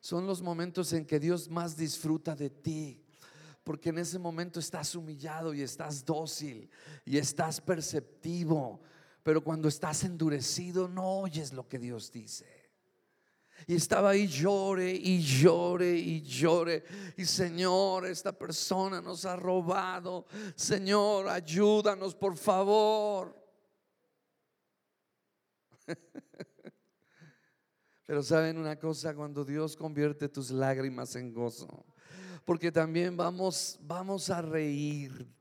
Son 0.00 0.26
los 0.26 0.42
momentos 0.42 0.92
en 0.92 1.04
que 1.06 1.18
Dios 1.18 1.48
más 1.48 1.76
disfruta 1.76 2.36
de 2.36 2.50
ti 2.50 3.04
porque 3.64 3.90
en 3.90 3.98
ese 3.98 4.18
momento 4.18 4.58
estás 4.58 4.94
humillado 4.94 5.52
y 5.54 5.62
estás 5.62 6.04
dócil 6.04 6.68
y 7.04 7.18
estás 7.18 7.60
perceptivo, 7.60 8.80
pero 9.22 9.44
cuando 9.44 9.68
estás 9.68 10.02
endurecido 10.04 10.88
no 10.88 11.20
oyes 11.20 11.52
lo 11.52 11.68
que 11.68 11.78
Dios 11.78 12.10
dice. 12.10 12.59
Y 13.66 13.74
estaba 13.74 14.10
ahí 14.10 14.26
llore 14.26 14.90
y 14.90 15.20
llore 15.20 15.96
y 15.96 16.22
llore. 16.22 16.84
Y 17.16 17.24
Señor, 17.24 18.06
esta 18.06 18.32
persona 18.32 19.00
nos 19.00 19.24
ha 19.24 19.36
robado. 19.36 20.26
Señor, 20.54 21.28
ayúdanos 21.28 22.14
por 22.14 22.36
favor. 22.36 23.34
Pero 28.06 28.22
saben 28.22 28.58
una 28.58 28.76
cosa, 28.78 29.14
cuando 29.14 29.44
Dios 29.44 29.76
convierte 29.76 30.28
tus 30.28 30.50
lágrimas 30.50 31.14
en 31.14 31.32
gozo, 31.32 31.84
porque 32.44 32.72
también 32.72 33.16
vamos, 33.16 33.78
vamos 33.82 34.30
a 34.30 34.42
reír 34.42 35.32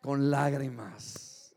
con 0.00 0.30
lágrimas 0.30 1.54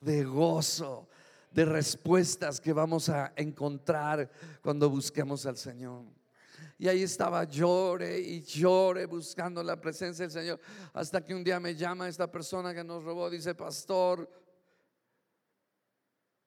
de 0.00 0.24
gozo, 0.24 1.08
de 1.52 1.64
respuestas 1.64 2.60
que 2.60 2.72
vamos 2.72 3.08
a 3.08 3.32
encontrar 3.36 4.30
cuando 4.62 4.88
busquemos 4.88 5.46
al 5.46 5.56
Señor. 5.56 6.04
Y 6.78 6.88
ahí 6.88 7.02
estaba 7.02 7.44
llore 7.44 8.18
y 8.18 8.40
llore 8.42 9.06
buscando 9.06 9.62
la 9.62 9.80
presencia 9.80 10.24
del 10.24 10.32
Señor. 10.32 10.60
Hasta 10.92 11.24
que 11.24 11.34
un 11.34 11.44
día 11.44 11.60
me 11.60 11.76
llama 11.76 12.08
esta 12.08 12.30
persona 12.30 12.74
que 12.74 12.82
nos 12.82 13.04
robó, 13.04 13.30
dice, 13.30 13.54
pastor, 13.54 14.28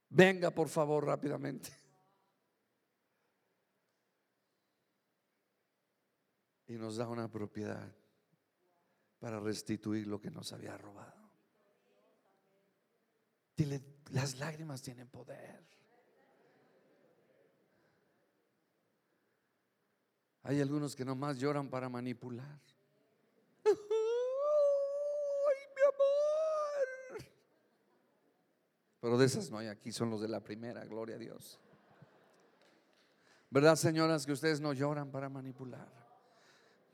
venga 0.10 0.52
por 0.52 0.68
favor 0.68 1.06
rápidamente. 1.06 1.86
y 6.68 6.78
nos 6.78 6.98
da 6.98 7.08
una 7.08 7.30
propiedad 7.30 7.92
para 9.20 9.40
restituir 9.40 10.08
lo 10.08 10.20
que 10.20 10.32
nos 10.32 10.52
había 10.54 10.78
robado. 10.78 11.15
Dile, 13.56 13.82
las 14.12 14.38
lágrimas 14.38 14.82
tienen 14.82 15.08
poder. 15.08 15.64
Hay 20.44 20.62
algunos 20.62 20.96
que 20.96 21.04
nomás 21.04 21.38
lloran 21.38 21.70
para 21.70 21.90
manipular. 21.90 22.60
Ay, 23.66 23.74
mi 25.76 25.82
amor. 25.88 27.26
Pero 29.02 29.18
de 29.18 29.26
esas 29.26 29.50
no 29.50 29.58
hay 29.58 29.68
aquí, 29.68 29.92
son 29.92 30.10
los 30.12 30.22
de 30.22 30.28
la 30.28 30.42
primera, 30.42 30.86
gloria 30.86 31.16
a 31.16 31.20
Dios. 31.20 31.60
¿Verdad, 33.50 33.76
señoras, 33.76 34.26
que 34.26 34.34
ustedes 34.34 34.60
no 34.60 34.74
lloran 34.74 35.12
para 35.12 35.30
manipular? 35.30 36.06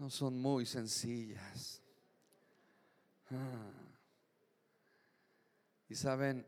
no 0.01 0.09
son 0.09 0.41
muy 0.41 0.65
sencillas. 0.65 1.79
Ah. 3.29 3.80
Y 5.91 5.95
saben, 5.95 6.47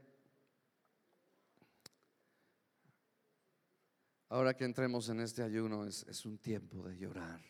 ahora 4.30 4.56
que 4.56 4.64
entremos 4.64 5.10
en 5.10 5.20
este 5.20 5.44
ayuno 5.44 5.86
es, 5.86 6.26
un 6.26 6.38
tiempo 6.38 6.82
de 6.82 6.98
llorar, 6.98 7.42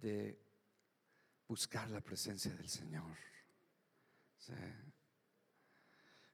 de 0.00 0.42
buscar 1.46 1.88
la 1.90 2.00
presencia 2.00 2.52
del 2.52 2.68
Señor. 2.68 3.16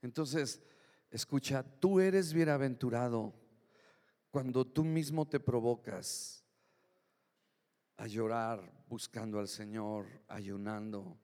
Entonces, 0.01 0.63
escucha, 1.11 1.63
tú 1.63 2.01
eres 2.01 2.33
bienaventurado 2.33 3.35
cuando 4.31 4.67
tú 4.67 4.83
mismo 4.83 5.29
te 5.29 5.41
provocas 5.41 6.43
a 7.99 8.07
llorar 8.07 8.87
buscando 8.89 9.39
al 9.39 9.49
Señor, 9.49 10.07
ayunando, 10.27 11.21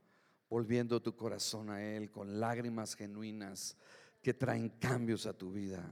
volviendo 0.49 1.01
tu 1.01 1.15
corazón 1.15 1.71
a 1.71 1.83
Él 1.83 2.11
con 2.11 2.41
lágrimas 2.41 2.95
genuinas 2.95 3.77
que 4.23 4.35
traen 4.35 4.71
cambios 4.71 5.27
a 5.27 5.33
tu 5.33 5.53
vida. 5.53 5.85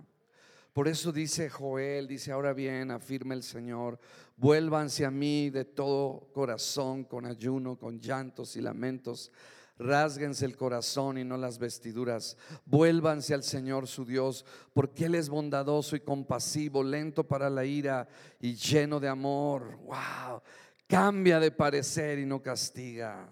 Por 0.72 0.88
eso 0.88 1.10
dice 1.10 1.48
Joel, 1.48 2.06
dice, 2.06 2.32
ahora 2.32 2.52
bien, 2.52 2.90
afirma 2.90 3.34
el 3.34 3.42
Señor, 3.42 3.98
vuélvanse 4.36 5.06
a 5.06 5.10
mí 5.10 5.48
de 5.48 5.64
todo 5.64 6.28
corazón, 6.32 7.04
con 7.04 7.24
ayuno, 7.24 7.78
con 7.78 7.98
llantos 7.98 8.56
y 8.56 8.60
lamentos. 8.60 9.32
Rásguense 9.78 10.44
el 10.44 10.56
corazón 10.56 11.18
y 11.18 11.24
no 11.24 11.36
las 11.36 11.58
vestiduras. 11.58 12.36
Vuélvanse 12.66 13.32
al 13.32 13.42
Señor 13.42 13.86
su 13.86 14.04
Dios, 14.04 14.44
porque 14.74 15.06
Él 15.06 15.14
es 15.14 15.28
bondadoso 15.28 15.96
y 15.96 16.00
compasivo, 16.00 16.82
lento 16.82 17.24
para 17.24 17.48
la 17.48 17.64
ira 17.64 18.06
y 18.40 18.54
lleno 18.54 19.00
de 19.00 19.08
amor. 19.08 19.78
Wow 19.84 20.42
cambia 20.86 21.40
de 21.40 21.50
parecer 21.50 22.18
y 22.18 22.26
no 22.26 22.42
castiga. 22.42 23.28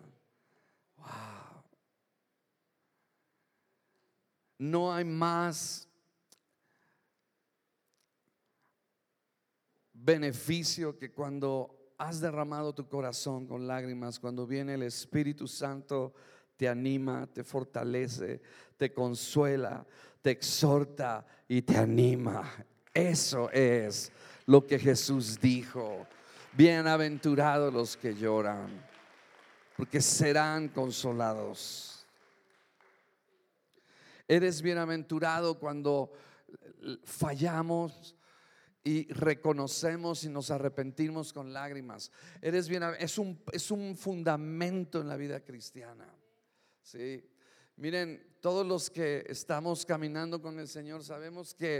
No 4.58 4.92
hay 4.92 5.04
más 5.04 5.88
beneficio 9.92 10.96
que 10.98 11.10
cuando 11.10 11.94
has 11.98 12.20
derramado 12.20 12.74
tu 12.74 12.86
corazón 12.88 13.46
con 13.46 13.66
lágrimas, 13.66 14.20
cuando 14.20 14.46
viene 14.46 14.74
el 14.74 14.82
Espíritu 14.82 15.48
Santo, 15.48 16.14
te 16.56 16.68
anima, 16.68 17.26
te 17.26 17.42
fortalece, 17.42 18.40
te 18.76 18.92
consuela, 18.92 19.84
te 20.22 20.30
exhorta 20.30 21.26
y 21.48 21.62
te 21.62 21.76
anima. 21.76 22.50
Eso 22.92 23.50
es 23.50 24.12
lo 24.46 24.66
que 24.66 24.78
Jesús 24.78 25.40
dijo. 25.40 26.06
Bienaventurados 26.52 27.72
los 27.72 27.96
que 27.96 28.14
lloran, 28.14 28.68
porque 29.76 30.00
serán 30.00 30.68
consolados. 30.68 32.06
Eres 34.26 34.62
bienaventurado 34.62 35.58
cuando 35.58 36.12
fallamos 37.04 38.14
y 38.82 39.10
reconocemos 39.12 40.24
y 40.24 40.28
nos 40.28 40.50
arrepentimos 40.50 41.32
con 41.32 41.52
lágrimas. 41.52 42.12
Eres 42.40 42.68
bien, 42.68 42.82
es 42.98 43.18
un, 43.18 43.42
es 43.50 43.70
un 43.70 43.96
fundamento 43.96 45.00
en 45.00 45.08
la 45.08 45.16
vida 45.16 45.40
cristiana. 45.40 46.06
¿sí? 46.82 47.26
Miren, 47.76 48.36
todos 48.40 48.66
los 48.66 48.90
que 48.90 49.24
estamos 49.28 49.86
caminando 49.86 50.40
con 50.40 50.58
el 50.58 50.68
Señor 50.68 51.02
sabemos 51.02 51.54
que 51.54 51.76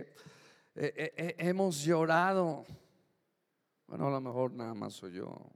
eh, 0.74 0.92
eh, 0.96 1.12
eh, 1.16 1.34
hemos 1.38 1.82
llorado. 1.82 2.64
Bueno, 3.86 4.08
a 4.08 4.10
lo 4.10 4.20
mejor 4.20 4.52
nada 4.52 4.74
más 4.74 4.94
soy 4.94 5.12
yo. 5.12 5.52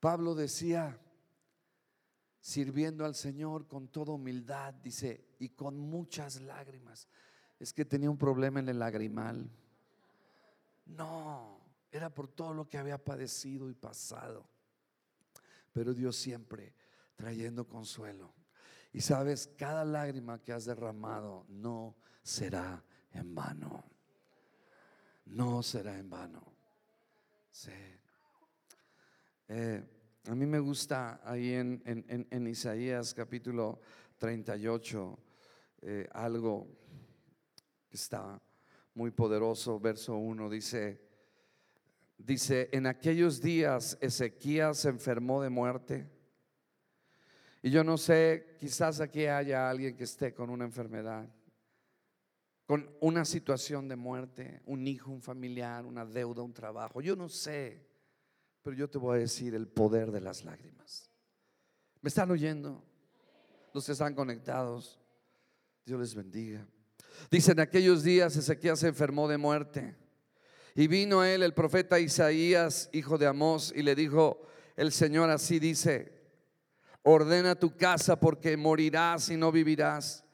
Pablo 0.00 0.34
decía, 0.34 0.98
sirviendo 2.40 3.04
al 3.04 3.14
Señor 3.14 3.66
con 3.66 3.88
toda 3.88 4.12
humildad, 4.12 4.74
dice, 4.74 5.34
y 5.38 5.48
con 5.50 5.78
muchas 5.78 6.40
lágrimas. 6.40 7.08
Es 7.58 7.72
que 7.72 7.84
tenía 7.84 8.10
un 8.10 8.18
problema 8.18 8.60
en 8.60 8.68
el 8.68 8.78
lagrimal. 8.78 9.50
No, 10.86 11.60
era 11.90 12.14
por 12.14 12.28
todo 12.28 12.54
lo 12.54 12.68
que 12.68 12.78
había 12.78 13.02
padecido 13.02 13.70
y 13.70 13.74
pasado. 13.74 14.48
Pero 15.72 15.92
Dios 15.92 16.16
siempre 16.16 16.74
trayendo 17.16 17.66
consuelo. 17.66 18.32
Y 18.92 19.00
sabes, 19.00 19.48
cada 19.58 19.84
lágrima 19.84 20.42
que 20.42 20.52
has 20.52 20.64
derramado 20.66 21.44
no 21.48 21.96
será 22.22 22.84
en 23.12 23.34
vano. 23.34 23.84
No 25.26 25.62
será 25.62 25.98
en 25.98 26.08
vano. 26.08 26.44
Sí. 27.50 27.72
Eh, 29.48 29.80
a 30.28 30.34
mí 30.34 30.44
me 30.44 30.58
gusta 30.58 31.20
ahí 31.24 31.52
en, 31.52 32.46
Isaías 32.48 33.14
capítulo 33.14 33.80
38 34.18 35.18
eh, 35.82 36.08
algo 36.10 36.66
que 37.88 37.96
está 37.96 38.42
muy 38.94 39.12
poderoso. 39.12 39.78
Verso 39.78 40.16
1 40.16 40.50
dice, 40.50 41.00
dice, 42.18 42.68
en 42.72 42.86
aquellos 42.86 43.40
días 43.40 43.96
Ezequías 44.00 44.78
se 44.78 44.88
enfermó 44.88 45.40
de 45.40 45.50
muerte. 45.50 46.10
Y 47.62 47.70
yo 47.70 47.84
no 47.84 47.96
sé, 47.96 48.56
quizás 48.58 49.00
aquí 49.00 49.26
haya 49.26 49.70
alguien 49.70 49.96
que 49.96 50.04
esté 50.04 50.34
con 50.34 50.50
una 50.50 50.64
enfermedad, 50.64 51.28
con 52.66 52.90
una 53.00 53.24
situación 53.24 53.86
de 53.86 53.94
muerte, 53.94 54.60
un 54.66 54.88
hijo, 54.88 55.12
un 55.12 55.22
familiar, 55.22 55.84
una 55.84 56.04
deuda, 56.04 56.42
un 56.42 56.52
trabajo. 56.52 57.00
Yo 57.00 57.14
no 57.14 57.28
sé. 57.28 57.86
Pero 58.66 58.76
yo 58.76 58.90
te 58.90 58.98
voy 58.98 59.16
a 59.16 59.20
decir 59.20 59.54
el 59.54 59.68
poder 59.68 60.10
de 60.10 60.20
las 60.20 60.44
lágrimas. 60.44 61.08
¿Me 62.00 62.08
están 62.08 62.28
oyendo? 62.32 62.82
Los 63.72 63.86
que 63.86 63.92
están 63.92 64.12
conectados. 64.12 64.98
Dios 65.84 66.00
les 66.00 66.16
bendiga. 66.16 66.66
Dice, 67.30 67.52
en 67.52 67.60
aquellos 67.60 68.02
días 68.02 68.34
Ezequiel 68.34 68.76
se 68.76 68.88
enfermó 68.88 69.28
de 69.28 69.38
muerte. 69.38 69.94
Y 70.74 70.88
vino 70.88 71.20
a 71.20 71.30
él 71.30 71.44
el 71.44 71.54
profeta 71.54 72.00
Isaías, 72.00 72.90
hijo 72.92 73.18
de 73.18 73.28
Amós, 73.28 73.72
y 73.72 73.84
le 73.84 73.94
dijo, 73.94 74.42
el 74.74 74.90
Señor 74.90 75.30
así 75.30 75.60
dice, 75.60 76.12
ordena 77.04 77.54
tu 77.54 77.76
casa 77.76 78.18
porque 78.18 78.56
morirás 78.56 79.28
y 79.28 79.36
no 79.36 79.52
vivirás. 79.52 80.24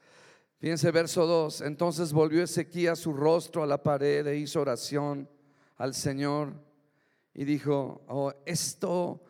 Fíjense 0.57 0.89
verso 0.89 1.27
2. 1.27 1.61
Entonces 1.61 2.11
volvió 2.11 2.41
Ezequiel 2.41 2.97
su 2.97 3.13
rostro 3.13 3.61
a 3.61 3.67
la 3.67 3.83
pared 3.83 4.25
e 4.25 4.37
hizo 4.37 4.59
oración 4.59 5.29
al 5.77 5.93
Señor 5.93 6.72
y 7.33 7.45
dijo, 7.45 8.03
oh, 8.07 8.33
esto 8.45 9.23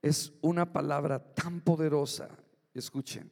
es 0.00 0.32
una 0.42 0.72
palabra 0.72 1.18
tan 1.34 1.60
poderosa. 1.60 2.28
Escuchen. 2.74 3.30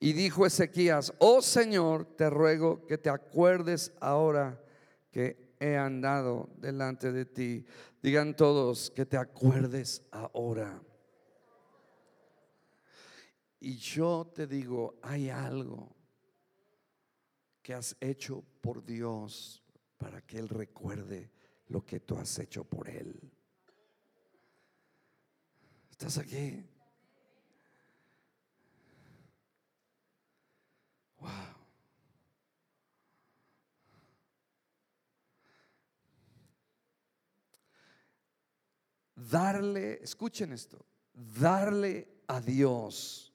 Y 0.00 0.12
dijo 0.12 0.46
Ezequías, 0.46 1.12
oh 1.18 1.42
Señor, 1.42 2.04
te 2.16 2.30
ruego 2.30 2.86
que 2.86 2.98
te 2.98 3.10
acuerdes 3.10 3.92
ahora 4.00 4.62
que 5.10 5.54
he 5.58 5.76
andado 5.76 6.50
delante 6.58 7.10
de 7.10 7.24
ti. 7.24 7.64
Digan 8.02 8.36
todos 8.36 8.90
que 8.90 9.06
te 9.06 9.16
acuerdes 9.16 10.02
ahora. 10.12 10.80
Y 13.60 13.76
yo 13.76 14.30
te 14.32 14.46
digo, 14.46 15.00
hay 15.02 15.30
algo 15.30 15.96
que 17.60 17.74
has 17.74 17.96
hecho 18.00 18.44
por 18.60 18.84
Dios 18.84 19.64
para 19.96 20.22
que 20.22 20.38
Él 20.38 20.48
recuerde 20.48 21.32
lo 21.66 21.84
que 21.84 21.98
tú 21.98 22.16
has 22.16 22.38
hecho 22.38 22.62
por 22.62 22.88
Él. 22.88 23.32
¿Estás 25.98 26.18
aquí? 26.18 26.64
Wow. 31.18 31.28
Darle, 39.16 39.94
escuchen 40.00 40.52
esto, 40.52 40.86
darle 41.12 42.22
a 42.28 42.40
Dios 42.40 43.34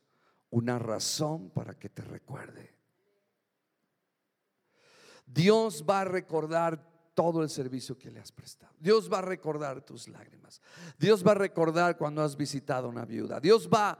una 0.49 0.79
razón 0.79 1.49
para 1.49 1.77
que 1.77 1.89
te 1.89 2.01
recuerde. 2.01 2.73
Dios 5.25 5.83
va 5.83 5.99
a 5.99 6.05
recordar 6.05 6.92
todo 7.13 7.43
el 7.43 7.49
servicio 7.49 7.97
que 7.97 8.09
le 8.09 8.19
has 8.19 8.31
prestado. 8.31 8.73
Dios 8.79 9.11
va 9.11 9.19
a 9.19 9.21
recordar 9.21 9.81
tus 9.81 10.07
lágrimas. 10.07 10.61
Dios 10.97 11.25
va 11.25 11.31
a 11.31 11.35
recordar 11.35 11.97
cuando 11.97 12.21
has 12.21 12.35
visitado 12.35 12.89
una 12.89 13.05
viuda. 13.05 13.39
Dios 13.39 13.69
va 13.71 13.97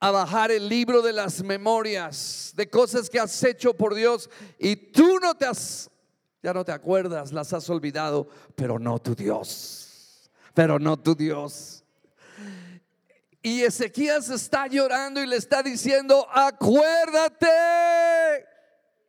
a 0.00 0.10
bajar 0.10 0.50
el 0.50 0.68
libro 0.68 1.02
de 1.02 1.12
las 1.12 1.42
memorias 1.42 2.52
de 2.54 2.70
cosas 2.70 3.10
que 3.10 3.18
has 3.18 3.42
hecho 3.42 3.74
por 3.74 3.94
Dios 3.94 4.30
y 4.58 4.76
tú 4.76 5.18
no 5.20 5.34
te 5.34 5.46
has, 5.46 5.90
ya 6.42 6.52
no 6.52 6.64
te 6.64 6.72
acuerdas, 6.72 7.32
las 7.32 7.52
has 7.52 7.68
olvidado, 7.68 8.28
pero 8.54 8.78
no 8.78 9.00
tu 9.00 9.14
Dios, 9.14 10.30
pero 10.54 10.78
no 10.78 10.96
tu 10.96 11.14
Dios. 11.16 11.84
Y 13.42 13.62
Ezequías 13.62 14.30
está 14.30 14.66
llorando 14.66 15.22
y 15.22 15.26
le 15.26 15.36
está 15.36 15.62
diciendo, 15.62 16.26
acuérdate 16.30 17.46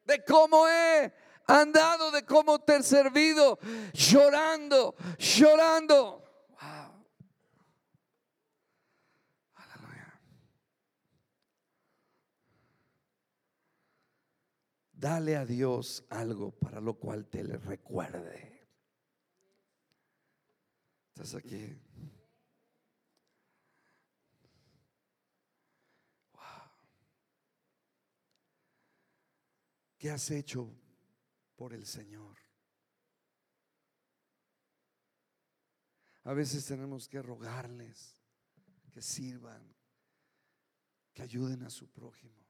de 0.05 0.23
cómo 0.25 0.67
he 0.67 1.12
andado, 1.49 2.12
de 2.12 2.23
cómo 2.25 2.59
te 2.59 2.77
he 2.77 2.83
servido, 2.83 3.59
llorando, 3.93 4.95
llorando. 5.17 6.23
Wow. 6.49 7.05
Aleluya. 9.55 10.21
Dale 14.93 15.35
a 15.35 15.45
Dios 15.45 16.05
algo 16.09 16.51
para 16.51 16.79
lo 16.79 16.93
cual 16.93 17.25
te 17.27 17.43
le 17.43 17.57
recuerde. 17.57 18.67
¿Estás 21.15 21.35
aquí? 21.35 21.77
¿Qué 29.99 30.09
has 30.09 30.31
hecho 30.31 30.78
por 31.60 31.74
el 31.74 31.86
Señor. 31.86 32.38
A 36.24 36.32
veces 36.32 36.65
tenemos 36.65 37.10
que 37.10 37.22
rogarles 37.22 38.17
que 38.89 39.02
sirvan, 39.02 39.76
que 41.12 41.22
ayuden 41.22 41.63
a 41.63 41.69
su 41.69 41.91
prójimo. 41.91 42.48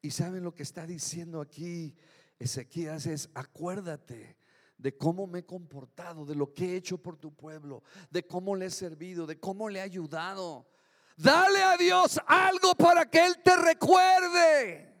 Y 0.00 0.12
saben 0.12 0.44
lo 0.44 0.54
que 0.54 0.62
está 0.62 0.86
diciendo 0.86 1.42
aquí 1.42 1.94
Ezequías 2.38 3.04
es, 3.04 3.28
acuérdate 3.34 4.38
de 4.78 4.96
cómo 4.96 5.26
me 5.26 5.40
he 5.40 5.44
comportado, 5.44 6.24
de 6.24 6.36
lo 6.36 6.54
que 6.54 6.72
he 6.72 6.76
hecho 6.76 6.96
por 6.96 7.18
tu 7.18 7.36
pueblo, 7.36 7.82
de 8.10 8.26
cómo 8.26 8.56
le 8.56 8.66
he 8.66 8.70
servido, 8.70 9.26
de 9.26 9.38
cómo 9.38 9.68
le 9.68 9.80
he 9.80 9.82
ayudado. 9.82 10.70
Dale 11.18 11.62
a 11.62 11.76
Dios 11.76 12.18
algo 12.26 12.74
para 12.76 13.10
que 13.10 13.26
Él 13.26 13.42
te 13.44 13.54
recuerde. 13.58 14.95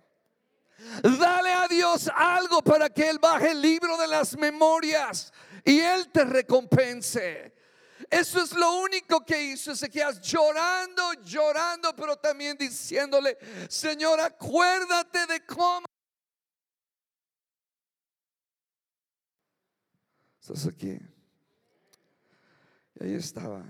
Dale 1.02 1.52
a 1.52 1.68
Dios 1.68 2.10
algo 2.14 2.62
para 2.62 2.90
que 2.90 3.08
Él 3.08 3.18
baje 3.18 3.50
el 3.52 3.62
libro 3.62 3.96
de 3.96 4.06
las 4.06 4.36
memorias 4.36 5.32
y 5.64 5.80
Él 5.80 6.10
te 6.10 6.24
recompense. 6.24 7.54
Eso 8.10 8.42
es 8.42 8.52
lo 8.52 8.76
único 8.76 9.24
que 9.24 9.42
hizo 9.42 9.72
Ezequiel, 9.72 10.20
llorando, 10.20 11.12
llorando, 11.24 11.94
pero 11.96 12.16
también 12.16 12.56
diciéndole, 12.56 13.36
Señor, 13.68 14.20
acuérdate 14.20 15.26
de 15.26 15.44
cómo. 15.44 15.86
¿Estás 20.40 20.66
aquí? 20.66 20.98
Y 22.94 23.04
ahí 23.04 23.14
estaba. 23.14 23.64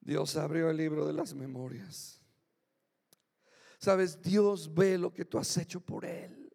Dios 0.00 0.36
abrió 0.36 0.68
el 0.70 0.76
libro 0.76 1.06
de 1.06 1.14
las 1.14 1.32
memorias. 1.32 2.17
Sabes, 3.78 4.20
Dios 4.20 4.72
ve 4.72 4.98
lo 4.98 5.12
que 5.12 5.24
tú 5.24 5.38
has 5.38 5.56
hecho 5.56 5.80
por 5.80 6.04
Él. 6.04 6.50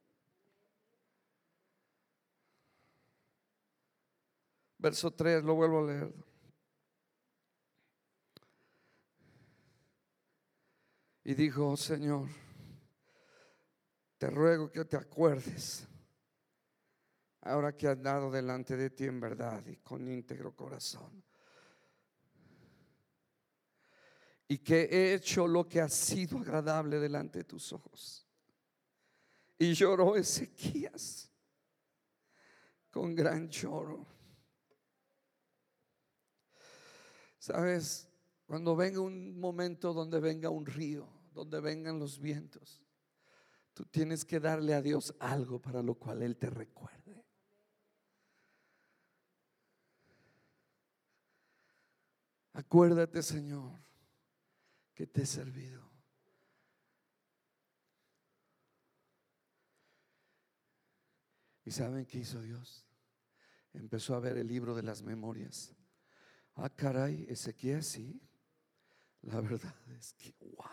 Verso 4.77 5.12
3, 5.12 5.43
lo 5.43 5.55
vuelvo 5.55 5.79
a 5.79 5.88
leer. 5.88 6.13
y 11.23 11.33
dijo, 11.33 11.75
Señor, 11.77 12.27
te 14.17 14.29
ruego 14.29 14.71
que 14.71 14.86
te 14.86 14.97
acuerdes, 14.97 15.88
ahora 17.41 17.75
que 17.75 17.88
has 17.88 18.01
dado 18.01 18.29
delante 18.29 18.75
de 18.75 18.89
ti 18.89 19.05
en 19.05 19.19
verdad 19.19 19.65
y 19.67 19.77
con 19.77 20.07
íntegro 20.07 20.55
corazón, 20.55 21.23
y 24.53 24.59
que 24.59 24.83
he 24.83 25.15
hecho 25.15 25.47
lo 25.47 25.67
que 25.67 25.81
ha 25.81 25.89
sido 25.89 26.37
agradable 26.37 26.99
delante 26.99 27.39
de 27.39 27.43
tus 27.43 27.73
ojos. 27.73 28.23
Y 29.57 29.73
lloró 29.73 30.15
Ezequías 30.15 31.27
con 32.91 33.15
gran 33.15 33.49
lloro. 33.49 34.05
Sabes, 37.39 38.07
cuando 38.45 38.75
venga 38.75 38.99
un 38.99 39.39
momento 39.39 39.91
donde 39.91 40.19
venga 40.19 40.51
un 40.51 40.67
río, 40.67 41.09
donde 41.33 41.59
vengan 41.59 41.97
los 41.97 42.19
vientos, 42.19 42.83
tú 43.73 43.85
tienes 43.85 44.23
que 44.23 44.39
darle 44.39 44.75
a 44.75 44.83
Dios 44.83 45.15
algo 45.17 45.59
para 45.59 45.81
lo 45.81 45.95
cual 45.95 46.21
Él 46.21 46.37
te 46.37 46.51
recuerde. 46.51 47.25
Acuérdate, 52.53 53.23
Señor, 53.23 53.81
que 54.93 55.08
te 55.08 55.23
he 55.23 55.25
servido. 55.25 55.91
¿Y 61.65 61.71
saben 61.71 62.06
qué 62.06 62.19
hizo 62.19 62.41
Dios? 62.41 62.86
Empezó 63.73 64.15
a 64.15 64.19
ver 64.19 64.38
el 64.38 64.47
libro 64.47 64.75
de 64.75 64.84
las 64.84 65.01
memorias. 65.01 65.73
Ah, 66.56 66.69
caray, 66.69 67.25
Ezequiel 67.29 67.84
sí. 67.84 68.21
La 69.21 69.39
verdad 69.41 69.73
es 69.97 70.13
que, 70.13 70.36
wow, 70.39 70.67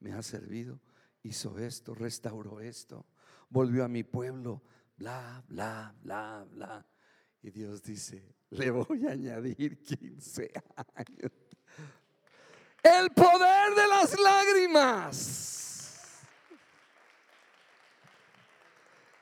me 0.00 0.12
ha 0.12 0.22
servido, 0.22 0.80
hizo 1.22 1.58
esto, 1.58 1.94
restauró 1.94 2.60
esto, 2.60 3.06
volvió 3.50 3.84
a 3.84 3.88
mi 3.88 4.02
pueblo, 4.02 4.62
bla, 4.96 5.44
bla, 5.48 5.94
bla, 6.02 6.46
bla. 6.50 6.86
Y 7.42 7.50
Dios 7.50 7.82
dice, 7.82 8.34
le 8.50 8.70
voy 8.70 9.06
a 9.06 9.12
añadir 9.12 9.82
15 9.82 10.50
años. 10.94 11.32
El 12.86 13.10
poder 13.10 13.74
de 13.74 13.88
las 13.88 14.20
lágrimas. 14.20 16.20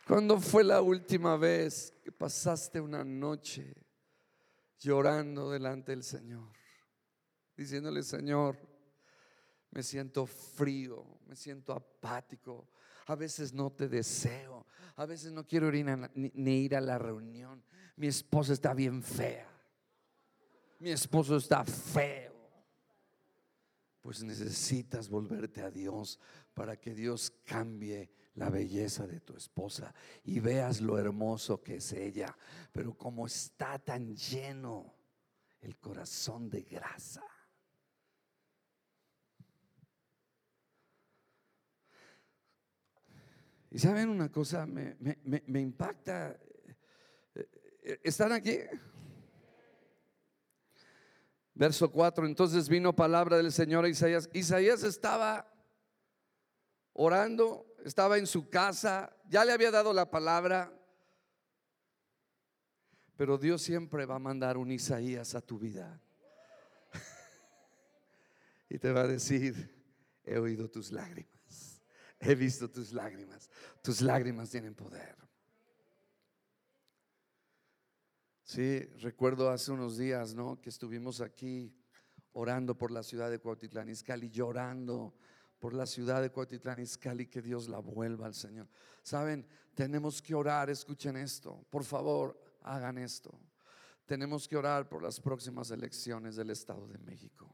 ¿Cuándo 0.06 0.38
fue 0.38 0.64
la 0.64 0.82
última 0.82 1.38
vez 1.38 1.94
que 2.04 2.12
pasaste 2.12 2.78
una 2.78 3.02
noche 3.02 3.74
llorando 4.78 5.50
delante 5.50 5.92
del 5.92 6.02
Señor? 6.02 6.52
Diciéndole, 7.56 8.02
Señor, 8.02 8.58
me 9.70 9.82
siento 9.82 10.26
frío, 10.26 11.20
me 11.26 11.34
siento 11.34 11.72
apático. 11.72 12.68
A 13.06 13.14
veces 13.14 13.54
no 13.54 13.72
te 13.72 13.88
deseo. 13.88 14.66
A 14.96 15.06
veces 15.06 15.32
no 15.32 15.46
quiero 15.46 15.74
ir 15.74 15.86
ni, 16.14 16.30
ni 16.34 16.64
ir 16.64 16.76
a 16.76 16.82
la 16.82 16.98
reunión. 16.98 17.64
Mi 17.96 18.08
esposa 18.08 18.52
está 18.52 18.74
bien 18.74 19.02
fea. 19.02 19.48
Mi 20.80 20.90
esposo 20.90 21.38
está 21.38 21.64
feo 21.64 22.33
pues 24.04 24.22
necesitas 24.22 25.08
volverte 25.08 25.62
a 25.62 25.70
Dios 25.70 26.20
para 26.52 26.78
que 26.78 26.94
Dios 26.94 27.32
cambie 27.42 28.10
la 28.34 28.50
belleza 28.50 29.06
de 29.06 29.20
tu 29.20 29.34
esposa 29.34 29.94
y 30.24 30.40
veas 30.40 30.82
lo 30.82 30.98
hermoso 30.98 31.62
que 31.62 31.76
es 31.76 31.90
ella. 31.94 32.36
Pero 32.70 32.98
como 32.98 33.24
está 33.24 33.78
tan 33.78 34.14
lleno 34.14 34.94
el 35.62 35.78
corazón 35.78 36.50
de 36.50 36.60
grasa. 36.64 37.24
Y 43.70 43.78
saben 43.78 44.10
una 44.10 44.30
cosa, 44.30 44.66
me, 44.66 44.98
me 45.24 45.60
impacta. 45.62 46.38
Eh, 47.34 47.48
eh, 47.82 48.00
¿Están 48.04 48.32
aquí? 48.32 48.58
Verso 51.54 51.90
4, 51.90 52.26
entonces 52.26 52.68
vino 52.68 52.96
palabra 52.96 53.36
del 53.36 53.52
Señor 53.52 53.84
a 53.84 53.88
Isaías. 53.88 54.28
Isaías 54.32 54.82
estaba 54.82 55.48
orando, 56.92 57.64
estaba 57.84 58.18
en 58.18 58.26
su 58.26 58.50
casa, 58.50 59.14
ya 59.28 59.44
le 59.44 59.52
había 59.52 59.70
dado 59.70 59.92
la 59.92 60.10
palabra, 60.10 60.72
pero 63.16 63.38
Dios 63.38 63.62
siempre 63.62 64.04
va 64.04 64.16
a 64.16 64.20
mandar 64.20 64.56
un 64.56 64.72
Isaías 64.72 65.36
a 65.36 65.40
tu 65.40 65.58
vida. 65.58 66.00
y 68.68 68.78
te 68.78 68.90
va 68.90 69.02
a 69.02 69.06
decir, 69.06 69.72
he 70.24 70.38
oído 70.38 70.68
tus 70.68 70.90
lágrimas, 70.90 71.82
he 72.18 72.34
visto 72.34 72.68
tus 72.68 72.92
lágrimas, 72.92 73.48
tus 73.80 74.00
lágrimas 74.00 74.50
tienen 74.50 74.74
poder. 74.74 75.23
Sí, 78.44 78.80
recuerdo 79.00 79.48
hace 79.48 79.72
unos 79.72 79.96
días, 79.96 80.34
¿no? 80.34 80.60
Que 80.60 80.68
estuvimos 80.68 81.22
aquí 81.22 81.74
orando 82.32 82.76
por 82.76 82.90
la 82.90 83.02
ciudad 83.02 83.30
de 83.30 83.38
Cuautitlán 83.38 83.88
Izcalli, 83.88 84.28
llorando 84.28 85.14
por 85.58 85.72
la 85.72 85.86
ciudad 85.86 86.20
de 86.20 86.30
Cuautitlán 86.30 86.78
Izcalli, 86.78 87.26
que 87.26 87.40
Dios 87.40 87.68
la 87.68 87.78
vuelva 87.78 88.26
al 88.26 88.34
Señor. 88.34 88.68
Saben, 89.02 89.46
tenemos 89.74 90.20
que 90.20 90.34
orar, 90.34 90.68
escuchen 90.68 91.16
esto, 91.16 91.64
por 91.70 91.84
favor, 91.84 92.38
hagan 92.60 92.98
esto. 92.98 93.40
Tenemos 94.04 94.46
que 94.46 94.58
orar 94.58 94.90
por 94.90 95.02
las 95.02 95.18
próximas 95.18 95.70
elecciones 95.70 96.36
del 96.36 96.50
Estado 96.50 96.86
de 96.86 96.98
México. 96.98 97.50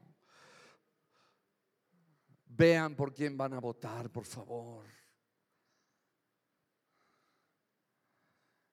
Vean 2.47 2.97
por 2.97 3.13
quién 3.13 3.37
van 3.37 3.53
a 3.53 3.59
votar, 3.59 4.11
por 4.11 4.25
favor. 4.25 4.85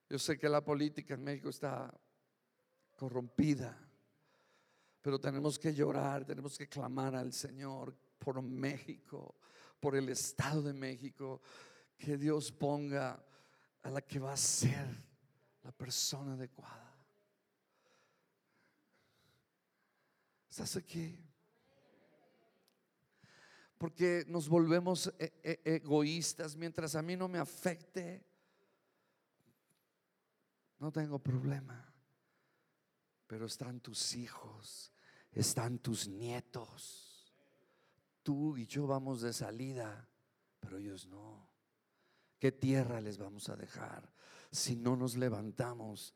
Yo 0.09 0.19
sé 0.19 0.37
que 0.37 0.49
la 0.49 0.61
política 0.61 1.13
en 1.13 1.23
México 1.23 1.47
está 1.47 1.93
corrompida. 2.99 3.77
Pero 5.01 5.17
tenemos 5.19 5.57
que 5.57 5.73
llorar, 5.73 6.25
tenemos 6.25 6.57
que 6.57 6.67
clamar 6.67 7.15
al 7.15 7.31
Señor 7.31 7.95
por 8.17 8.41
México, 8.41 9.35
por 9.79 9.95
el 9.95 10.09
Estado 10.09 10.61
de 10.61 10.73
México, 10.73 11.41
que 11.97 12.17
Dios 12.17 12.51
ponga 12.51 13.23
a 13.83 13.89
la 13.89 14.01
que 14.01 14.19
va 14.19 14.33
a 14.33 14.37
ser 14.37 14.85
la 15.63 15.71
persona 15.71 16.33
adecuada. 16.33 16.93
¿Estás 20.49 20.75
aquí? 20.75 21.17
Porque 23.77 24.25
nos 24.27 24.49
volvemos 24.49 25.07
e, 25.17 25.31
e, 25.41 25.75
egoístas 25.75 26.57
mientras 26.57 26.95
a 26.95 27.01
mí 27.01 27.15
no 27.15 27.29
me 27.29 27.39
afecte. 27.39 28.25
No 30.79 30.91
tengo 30.91 31.17
problema 31.17 31.88
pero 33.29 33.45
están 33.45 33.79
tus 33.79 34.15
hijos, 34.15 34.91
están 35.31 35.77
tus 35.77 36.07
nietos. 36.07 37.31
Tú 38.23 38.57
y 38.57 38.65
yo 38.65 38.87
vamos 38.87 39.21
de 39.21 39.33
salida, 39.33 40.09
pero 40.59 40.79
ellos 40.79 41.05
no. 41.05 41.47
¿Qué 42.39 42.51
tierra 42.51 42.99
les 42.99 43.19
vamos 43.19 43.47
a 43.49 43.55
dejar 43.55 44.11
si 44.51 44.75
no 44.75 44.95
nos 44.95 45.15
levantamos 45.15 46.15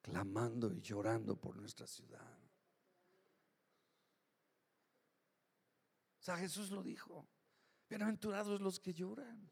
clamando 0.00 0.72
y 0.72 0.80
llorando 0.80 1.34
por 1.34 1.56
nuestra 1.56 1.88
ciudad? 1.88 2.38
O 6.20 6.22
sea, 6.22 6.36
Jesús 6.36 6.70
lo 6.70 6.84
dijo. 6.84 7.26
Bienaventurados 7.88 8.60
los 8.60 8.78
que 8.78 8.94
lloran. 8.94 9.50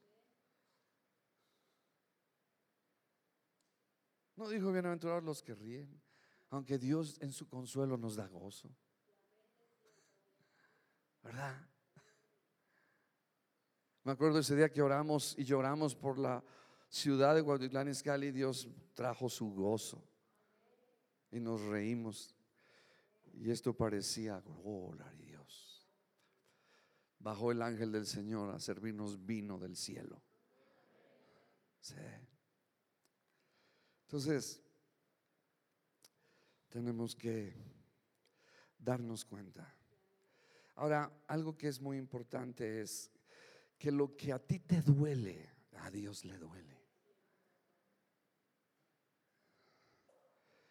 No 4.36 4.48
dijo 4.48 4.70
bienaventurados 4.70 5.24
los 5.24 5.42
que 5.42 5.56
ríen. 5.56 6.03
Aunque 6.54 6.78
Dios 6.78 7.18
en 7.20 7.32
su 7.32 7.48
consuelo 7.48 7.96
nos 7.96 8.14
da 8.14 8.28
gozo. 8.28 8.70
¿Verdad? 11.24 11.68
Me 14.04 14.12
acuerdo 14.12 14.38
ese 14.38 14.54
día 14.54 14.70
que 14.70 14.80
oramos 14.80 15.34
y 15.36 15.42
lloramos 15.42 15.96
por 15.96 16.16
la 16.16 16.44
ciudad 16.88 17.34
de 17.34 17.40
Guadalajara, 17.40 17.90
Izcalli, 17.90 18.30
Dios 18.30 18.68
trajo 18.94 19.28
su 19.28 19.52
gozo 19.52 20.06
y 21.32 21.40
nos 21.40 21.60
reímos. 21.60 22.36
Y 23.32 23.50
esto 23.50 23.74
parecía 23.74 24.40
gloria 24.40 25.08
a 25.08 25.14
Dios. 25.14 25.88
Bajó 27.18 27.50
el 27.50 27.62
ángel 27.62 27.90
del 27.90 28.06
Señor 28.06 28.54
a 28.54 28.60
servirnos 28.60 29.26
vino 29.26 29.58
del 29.58 29.74
cielo. 29.74 30.22
Sí. 31.80 31.96
Entonces, 34.02 34.63
tenemos 36.74 37.14
que 37.14 37.54
darnos 38.76 39.24
cuenta. 39.24 39.72
Ahora, 40.74 41.08
algo 41.28 41.56
que 41.56 41.68
es 41.68 41.80
muy 41.80 41.98
importante 41.98 42.80
es 42.80 43.12
que 43.78 43.92
lo 43.92 44.16
que 44.16 44.32
a 44.32 44.40
ti 44.40 44.58
te 44.58 44.82
duele, 44.82 45.48
a 45.76 45.88
Dios 45.88 46.24
le 46.24 46.36
duele. 46.36 46.76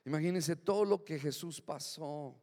Imagínense 0.03 0.57
todo 0.57 0.83
lo 0.83 1.05
que 1.05 1.17
Jesús 1.17 1.61
pasó 1.61 2.37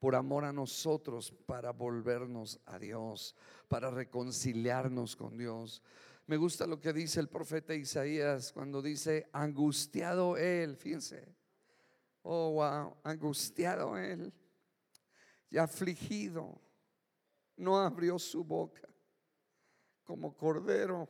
por 0.00 0.16
amor 0.16 0.44
a 0.44 0.52
nosotros, 0.52 1.30
para 1.46 1.70
volvernos 1.70 2.58
a 2.66 2.80
Dios, 2.80 3.36
para 3.68 3.92
reconciliarnos 3.92 5.14
con 5.14 5.38
Dios. 5.38 5.84
Me 6.26 6.36
gusta 6.36 6.66
lo 6.66 6.80
que 6.80 6.92
dice 6.92 7.20
el 7.20 7.28
profeta 7.28 7.76
Isaías 7.76 8.50
cuando 8.50 8.82
dice, 8.82 9.28
angustiado 9.32 10.36
él, 10.36 10.76
fíjense, 10.76 11.43
oh, 12.24 12.52
wow, 12.52 12.96
angustiado 13.04 13.96
él 13.96 14.32
y 15.50 15.58
afligido, 15.58 16.60
no 17.56 17.78
abrió 17.78 18.18
su 18.18 18.42
boca, 18.42 18.88
como 20.02 20.36
cordero 20.36 21.08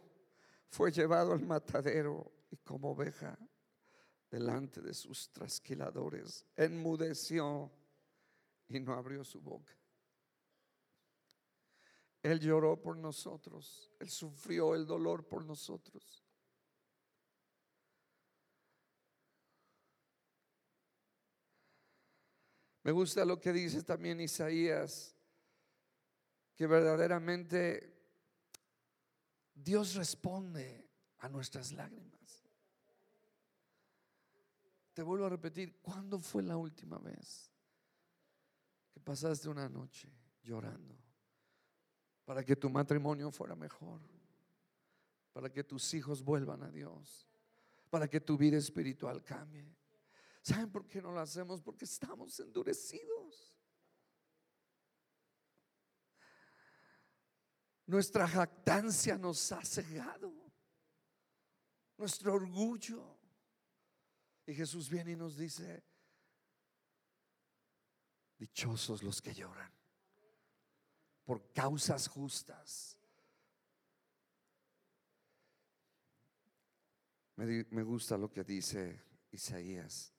fue 0.68 0.90
llevado 0.90 1.32
al 1.32 1.40
matadero 1.40 2.30
y 2.50 2.56
como 2.58 2.90
oveja 2.90 3.38
delante 4.30 4.82
de 4.82 4.92
sus 4.92 5.30
trasquiladores, 5.30 6.44
enmudeció 6.56 7.70
y 8.68 8.80
no 8.80 8.92
abrió 8.94 9.22
su 9.24 9.40
boca. 9.40 9.72
Él 12.22 12.40
lloró 12.40 12.80
por 12.80 12.96
nosotros, 12.96 13.92
Él 14.00 14.10
sufrió 14.10 14.74
el 14.74 14.84
dolor 14.86 15.28
por 15.28 15.44
nosotros. 15.44 16.23
Me 22.84 22.92
gusta 22.92 23.24
lo 23.24 23.40
que 23.40 23.50
dice 23.50 23.82
también 23.82 24.20
Isaías, 24.20 25.16
que 26.54 26.66
verdaderamente 26.66 27.92
Dios 29.54 29.94
responde 29.94 30.86
a 31.18 31.28
nuestras 31.30 31.72
lágrimas. 31.72 32.44
Te 34.92 35.02
vuelvo 35.02 35.24
a 35.24 35.30
repetir, 35.30 35.80
¿cuándo 35.80 36.20
fue 36.20 36.42
la 36.42 36.58
última 36.58 36.98
vez 36.98 37.50
que 38.92 39.00
pasaste 39.00 39.48
una 39.48 39.68
noche 39.68 40.12
llorando 40.42 40.94
para 42.26 42.44
que 42.44 42.54
tu 42.54 42.68
matrimonio 42.68 43.30
fuera 43.30 43.56
mejor, 43.56 44.02
para 45.32 45.50
que 45.50 45.64
tus 45.64 45.94
hijos 45.94 46.22
vuelvan 46.22 46.62
a 46.62 46.70
Dios, 46.70 47.26
para 47.88 48.08
que 48.08 48.20
tu 48.20 48.36
vida 48.36 48.58
espiritual 48.58 49.24
cambie? 49.24 49.74
¿Saben 50.44 50.70
por 50.70 50.86
qué 50.86 51.00
no 51.00 51.10
lo 51.10 51.20
hacemos? 51.20 51.62
Porque 51.62 51.86
estamos 51.86 52.38
endurecidos. 52.38 53.56
Nuestra 57.86 58.28
jactancia 58.28 59.16
nos 59.16 59.50
ha 59.52 59.64
cegado. 59.64 60.34
Nuestro 61.96 62.34
orgullo. 62.34 63.18
Y 64.44 64.52
Jesús 64.52 64.90
viene 64.90 65.12
y 65.12 65.16
nos 65.16 65.38
dice, 65.38 65.82
dichosos 68.36 69.02
los 69.02 69.22
que 69.22 69.32
lloran 69.32 69.72
por 71.24 71.54
causas 71.54 72.06
justas. 72.06 72.98
Me, 77.36 77.64
me 77.70 77.82
gusta 77.82 78.18
lo 78.18 78.30
que 78.30 78.44
dice 78.44 79.02
Isaías 79.30 80.13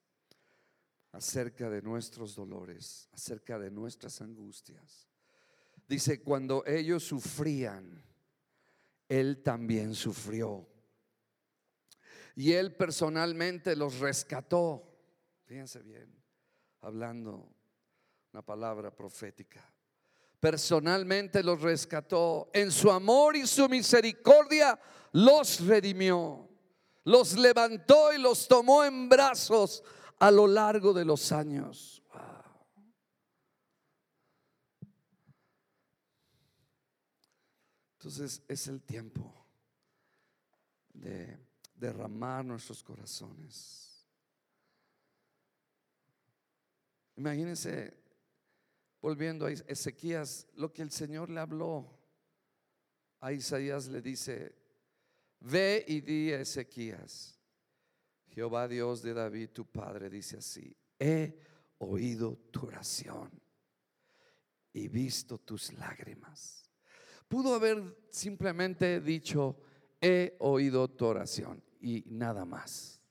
acerca 1.16 1.70
de 1.70 1.82
nuestros 1.82 2.36
dolores, 2.36 3.08
acerca 3.14 3.58
de 3.58 3.72
nuestras 3.72 4.20
angustias. 4.20 5.08
Dice, 5.88 6.22
cuando 6.22 6.66
ellos 6.66 7.04
sufrían, 7.04 8.04
Él 9.08 9.42
también 9.42 9.96
sufrió. 9.96 10.68
Y 12.36 12.52
Él 12.52 12.76
personalmente 12.76 13.78
los 13.78 14.00
rescató. 14.00 14.84
Fíjense 15.46 15.82
bien, 15.84 16.14
hablando 16.82 17.50
una 18.34 18.42
palabra 18.42 18.94
profética. 18.94 19.64
Personalmente 20.42 21.42
los 21.42 21.62
rescató. 21.62 22.50
En 22.54 22.72
su 22.72 22.92
amor 22.92 23.38
y 23.38 23.48
su 23.48 23.70
misericordia 23.70 24.78
los 25.14 25.66
redimió. 25.66 26.50
Los 27.06 27.38
levantó 27.38 28.12
y 28.12 28.18
los 28.18 28.50
tomó 28.50 28.84
en 28.84 29.08
brazos 29.08 29.82
a 30.20 30.32
lo 30.32 30.48
largo 30.48 30.94
de 30.94 31.06
los 31.06 31.32
años. 31.32 32.02
Entonces 37.94 38.44
es 38.48 38.68
el 38.68 38.84
tiempo 38.84 39.34
de 40.94 41.40
derramar 41.74 42.46
nuestros 42.46 42.84
corazones. 42.84 44.06
Imagínense, 47.16 47.98
volviendo 49.02 49.46
a 49.46 49.52
Ezequías, 49.52 50.48
lo 50.54 50.72
que 50.72 50.82
el 50.82 50.92
Señor 50.92 51.30
le 51.30 51.40
habló 51.40 51.98
a 53.22 53.32
Isaías 53.32 53.88
le 53.88 54.02
dice, 54.02 54.54
ve 55.40 55.84
y 55.88 56.02
di 56.02 56.32
a 56.32 56.42
Ezequías, 56.42 57.35
Jehová 58.36 58.68
Dios 58.68 59.02
de 59.02 59.14
David, 59.14 59.50
tu 59.50 59.66
padre, 59.66 60.10
dice 60.10 60.38
así, 60.38 60.76
he 61.00 61.40
oído 61.80 62.38
tu 62.52 62.68
oración 62.68 63.32
y 64.74 64.90
visto 64.90 65.40
tus 65.40 65.74
lágrimas 65.74 66.66
Pudo 67.28 67.56
haber 67.56 67.98
simplemente 68.10 69.02
dicho, 69.02 69.58
he 70.00 70.36
oído 70.40 70.88
tu 70.90 71.06
oración 71.06 71.64
y 71.82 72.04
nada 72.08 72.46
más. 72.46 73.02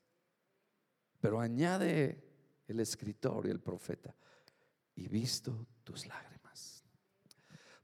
Pero 1.21 1.41
añade 1.41 2.23
el 2.69 2.81
escritor 2.81 3.47
y 3.47 3.51
el 3.51 3.61
profeta, 3.61 4.15
y 4.95 5.09
visto 5.09 5.67
tus 5.83 6.07
lágrimas. 6.07 6.85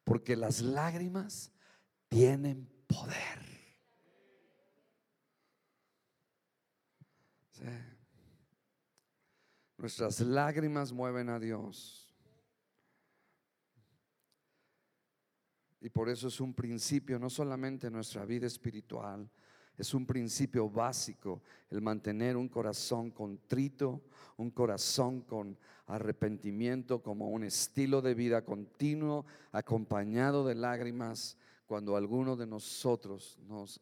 Porque 0.05 0.37
las 0.37 0.61
lágrimas 0.61 1.53
tienen 2.09 2.69
poder. 2.87 3.50
Nuestras 9.77 10.21
lágrimas 10.21 10.93
mueven 10.93 11.29
a 11.29 11.39
Dios. 11.39 12.15
Y 15.81 15.89
por 15.89 16.09
eso 16.11 16.29
es 16.29 16.41
un 16.41 16.53
principio, 16.53 17.19
no 17.19 17.31
solamente 17.31 17.87
en 17.87 17.95
nuestra 17.95 18.27
vida 18.27 18.47
espiritual, 18.47 19.31
es 19.79 19.95
un 19.95 20.05
principio 20.05 20.69
básico 20.69 21.43
el 21.71 21.81
mantener 21.81 22.37
un 22.37 22.49
corazón 22.49 23.11
contrito, 23.11 24.03
un 24.37 24.51
corazón 24.51 25.23
con 25.23 25.57
arrepentimiento 25.87 27.03
como 27.03 27.31
un 27.31 27.45
estilo 27.45 28.03
de 28.03 28.15
vida 28.15 28.45
continuo, 28.45 29.25
acompañado 29.53 30.47
de 30.47 30.55
lágrimas 30.55 31.39
cuando 31.65 31.97
alguno 31.97 32.37
de 32.37 32.47
nosotros 32.47 33.39
nos 33.49 33.81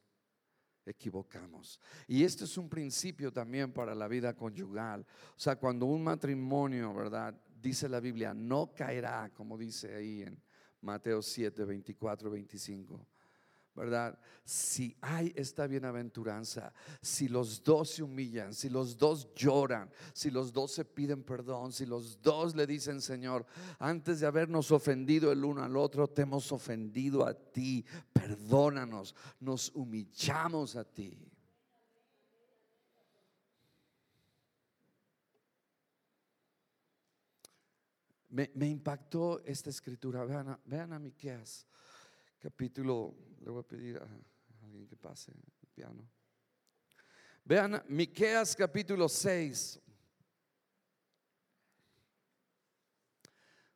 equivocamos. 0.89 1.81
Y 2.07 2.25
este 2.25 2.45
es 2.45 2.57
un 2.59 2.69
principio 2.69 3.33
también 3.33 3.73
para 3.73 3.95
la 3.95 4.09
vida 4.09 4.35
conyugal. 4.35 5.07
O 5.37 5.41
sea, 5.41 5.57
cuando 5.57 5.87
un 5.87 6.03
matrimonio, 6.03 6.95
¿verdad? 6.95 7.35
Dice 7.61 7.89
la 7.89 8.01
Biblia, 8.01 8.35
no 8.35 8.73
caerá, 8.75 9.31
como 9.35 9.59
dice 9.59 9.95
ahí 9.95 10.23
en 10.23 10.41
Mateo 10.81 11.23
7, 11.23 11.65
24, 11.65 12.31
25. 12.31 13.07
¿Verdad? 13.79 14.19
Si 14.45 14.97
hay 15.01 15.33
esta 15.37 15.69
bienaventuranza, 15.69 16.75
si 17.01 17.29
los 17.29 17.63
dos 17.63 17.91
se 17.91 18.03
humillan, 18.03 18.53
si 18.53 18.69
los 18.69 18.99
dos 18.99 19.33
lloran, 19.35 19.89
si 20.13 20.31
los 20.31 20.53
dos 20.53 20.73
se 20.73 20.85
piden 20.85 21.23
perdón, 21.23 21.73
si 21.73 21.87
los 21.87 22.21
dos 22.21 22.57
le 22.57 22.67
dicen, 22.67 23.01
Señor, 23.01 23.47
antes 23.79 24.19
de 24.19 24.27
habernos 24.27 24.73
ofendido 24.73 25.31
el 25.31 25.45
uno 25.45 25.63
al 25.63 25.77
otro, 25.77 26.09
te 26.09 26.23
hemos 26.23 26.51
ofendido 26.51 27.25
a 27.25 27.35
ti, 27.35 27.85
perdónanos, 28.13 29.15
nos 29.39 29.71
humillamos 29.75 30.75
a 30.75 30.85
ti. 30.85 31.29
Me, 38.29 38.51
impactó 38.69 39.41
esta 39.45 39.71
escritura. 39.71 40.25
Vean 40.25 40.49
a, 40.51 40.61
vean 40.65 40.93
a 40.93 40.99
Miqueas, 40.99 41.67
capítulo. 42.39 43.15
Le 43.41 43.51
voy 43.51 43.61
a 43.61 43.67
pedir 43.67 43.97
a, 43.99 44.09
alguien 44.65 44.87
que 44.87 44.97
pase 44.97 45.33
el 45.33 45.69
piano. 45.69 46.09
Vean 47.45 47.83
Miqueas, 47.89 48.55
capítulo 48.55 49.09
6. 49.09 49.81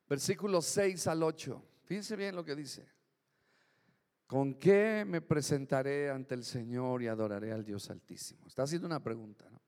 Versículos 0.07 0.65
6 0.65 1.07
al 1.07 1.23
8. 1.23 1.65
Fíjense 1.83 2.15
bien 2.15 2.35
lo 2.35 2.45
que 2.45 2.55
dice. 2.55 2.87
¿Con 4.27 4.55
qué 4.55 5.03
me 5.05 5.21
presentaré 5.21 6.09
ante 6.09 6.35
el 6.35 6.43
Señor 6.43 7.01
y 7.01 7.07
adoraré 7.07 7.51
al 7.51 7.63
Dios 7.63 7.89
Altísimo? 7.89 8.47
Está 8.47 8.63
haciendo 8.63 8.87
una 8.87 9.01
pregunta, 9.01 9.49
¿no? 9.49 9.61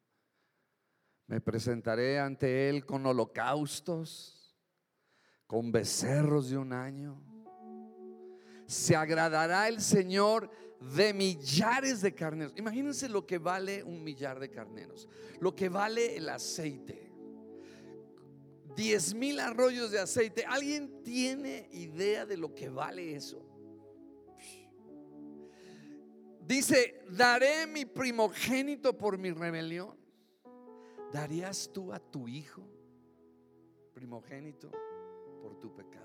Me 1.27 1.41
presentaré 1.41 2.19
ante 2.19 2.69
Él 2.69 2.85
con 2.85 3.05
holocaustos 3.05 4.35
con 5.47 5.71
becerros 5.71 6.49
de 6.49 6.57
un 6.57 6.73
año. 6.73 7.21
Se 8.65 8.95
agradará 8.95 9.67
el 9.67 9.81
Señor 9.81 10.49
de 10.95 11.13
millares 11.13 12.01
de 12.01 12.13
carneros. 12.13 12.53
Imagínense 12.57 13.09
lo 13.09 13.25
que 13.25 13.37
vale 13.37 13.83
un 13.83 14.03
millar 14.03 14.39
de 14.39 14.49
carneros, 14.49 15.07
lo 15.39 15.55
que 15.55 15.69
vale 15.69 16.15
el 16.15 16.29
aceite. 16.29 17.11
10 18.75 19.13
mil 19.13 19.39
arroyos 19.39 19.91
de 19.91 19.99
aceite. 19.99 20.43
¿Alguien 20.45 21.01
tiene 21.03 21.69
idea 21.71 22.25
de 22.25 22.37
lo 22.37 22.53
que 22.53 22.69
vale 22.69 23.15
eso? 23.15 23.41
Dice, 26.45 27.03
daré 27.09 27.65
mi 27.65 27.85
primogénito 27.85 28.95
por 28.95 29.17
mi 29.17 29.31
rebelión. 29.31 29.97
¿Darías 31.11 31.71
tú 31.73 31.93
a 31.93 31.99
tu 31.99 32.27
hijo 32.27 32.61
primogénito 33.93 34.69
por 35.41 35.57
tu 35.59 35.73
pecado? 35.73 36.04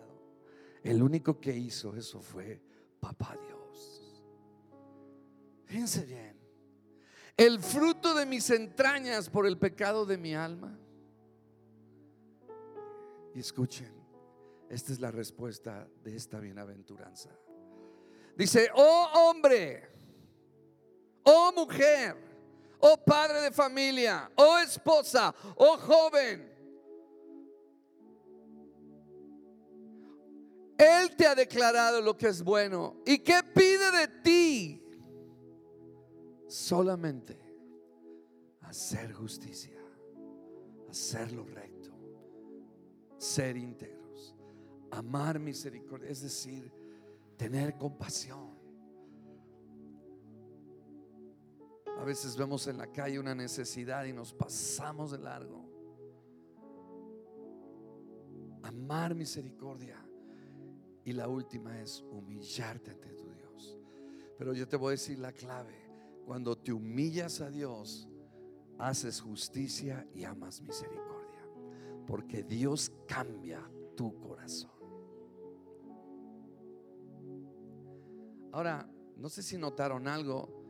El 0.83 1.03
único 1.03 1.41
que 1.41 1.57
hizo 1.57 1.95
eso 1.95 2.21
fue 2.21 2.61
papá 3.01 3.37
Dios. 3.47 3.61
Fíjense 5.67 6.05
bien. 6.05 6.37
El 7.37 7.61
fruto 7.61 8.15
de 8.15 8.27
mis 8.27 8.51
entrañas 8.51 9.31
por 9.31 9.47
el 9.47 9.59
pecado 9.59 10.05
de 10.05 10.19
mi 10.19 10.35
alma. 10.35 10.79
Y 13.35 13.41
escuchen, 13.41 13.93
esta 14.69 14.93
es 14.93 15.01
la 15.01 15.11
respuesta 15.11 15.89
de 16.03 16.17
esta 16.17 16.39
bienaventuranza. 16.39 17.31
Dice, 18.37 18.71
oh 18.75 19.09
hombre, 19.15 19.89
oh 21.25 21.53
mujer, 21.55 22.17
oh 22.81 22.97
padre 23.05 23.41
de 23.43 23.51
familia, 23.51 24.31
oh 24.37 24.59
esposa, 24.59 25.35
oh 25.57 25.77
joven. 25.79 26.50
Él 30.81 31.15
te 31.15 31.27
ha 31.27 31.35
declarado 31.35 32.01
lo 32.01 32.17
que 32.17 32.29
es 32.29 32.43
bueno. 32.43 32.97
¿Y 33.05 33.19
qué 33.19 33.43
pide 33.55 33.91
de 33.91 34.09
ti? 34.23 34.83
Solamente 36.49 37.39
hacer 38.63 39.13
justicia, 39.13 39.79
hacer 40.89 41.33
lo 41.33 41.45
recto, 41.45 41.91
ser 43.19 43.59
íntegros, 43.59 44.35
amar 44.91 45.39
misericordia, 45.39 46.09
es 46.09 46.23
decir, 46.23 46.73
tener 47.37 47.77
compasión. 47.77 48.59
A 51.99 52.05
veces 52.05 52.39
vemos 52.39 52.67
en 52.69 52.79
la 52.79 52.87
calle 52.87 53.19
una 53.19 53.35
necesidad 53.35 54.07
y 54.07 54.15
nos 54.15 54.33
pasamos 54.33 55.11
de 55.11 55.19
largo. 55.19 55.69
Amar 58.63 59.15
misericordia. 59.15 60.10
Y 61.05 61.13
la 61.13 61.29
última 61.29 61.81
es 61.81 62.05
humillarte 62.11 62.91
ante 62.91 63.09
tu 63.11 63.31
Dios. 63.31 63.79
Pero 64.39 64.53
yo 64.53 64.69
te 64.69 64.77
voy 64.77 64.89
a 64.89 64.91
decir 64.93 65.19
la 65.19 65.33
clave. 65.33 65.75
Cuando 66.27 66.57
te 66.57 66.73
humillas 66.73 67.41
a 67.41 67.51
Dios, 67.51 68.09
haces 68.79 69.21
justicia 69.21 70.07
y 70.15 70.25
amas 70.25 70.61
misericordia. 70.61 71.47
Porque 72.07 72.43
Dios 72.43 72.93
cambia 73.07 73.61
tu 73.97 74.17
corazón. 74.19 74.71
Ahora, 78.53 78.89
no 79.17 79.29
sé 79.29 79.43
si 79.43 79.57
notaron 79.57 80.09
algo 80.09 80.61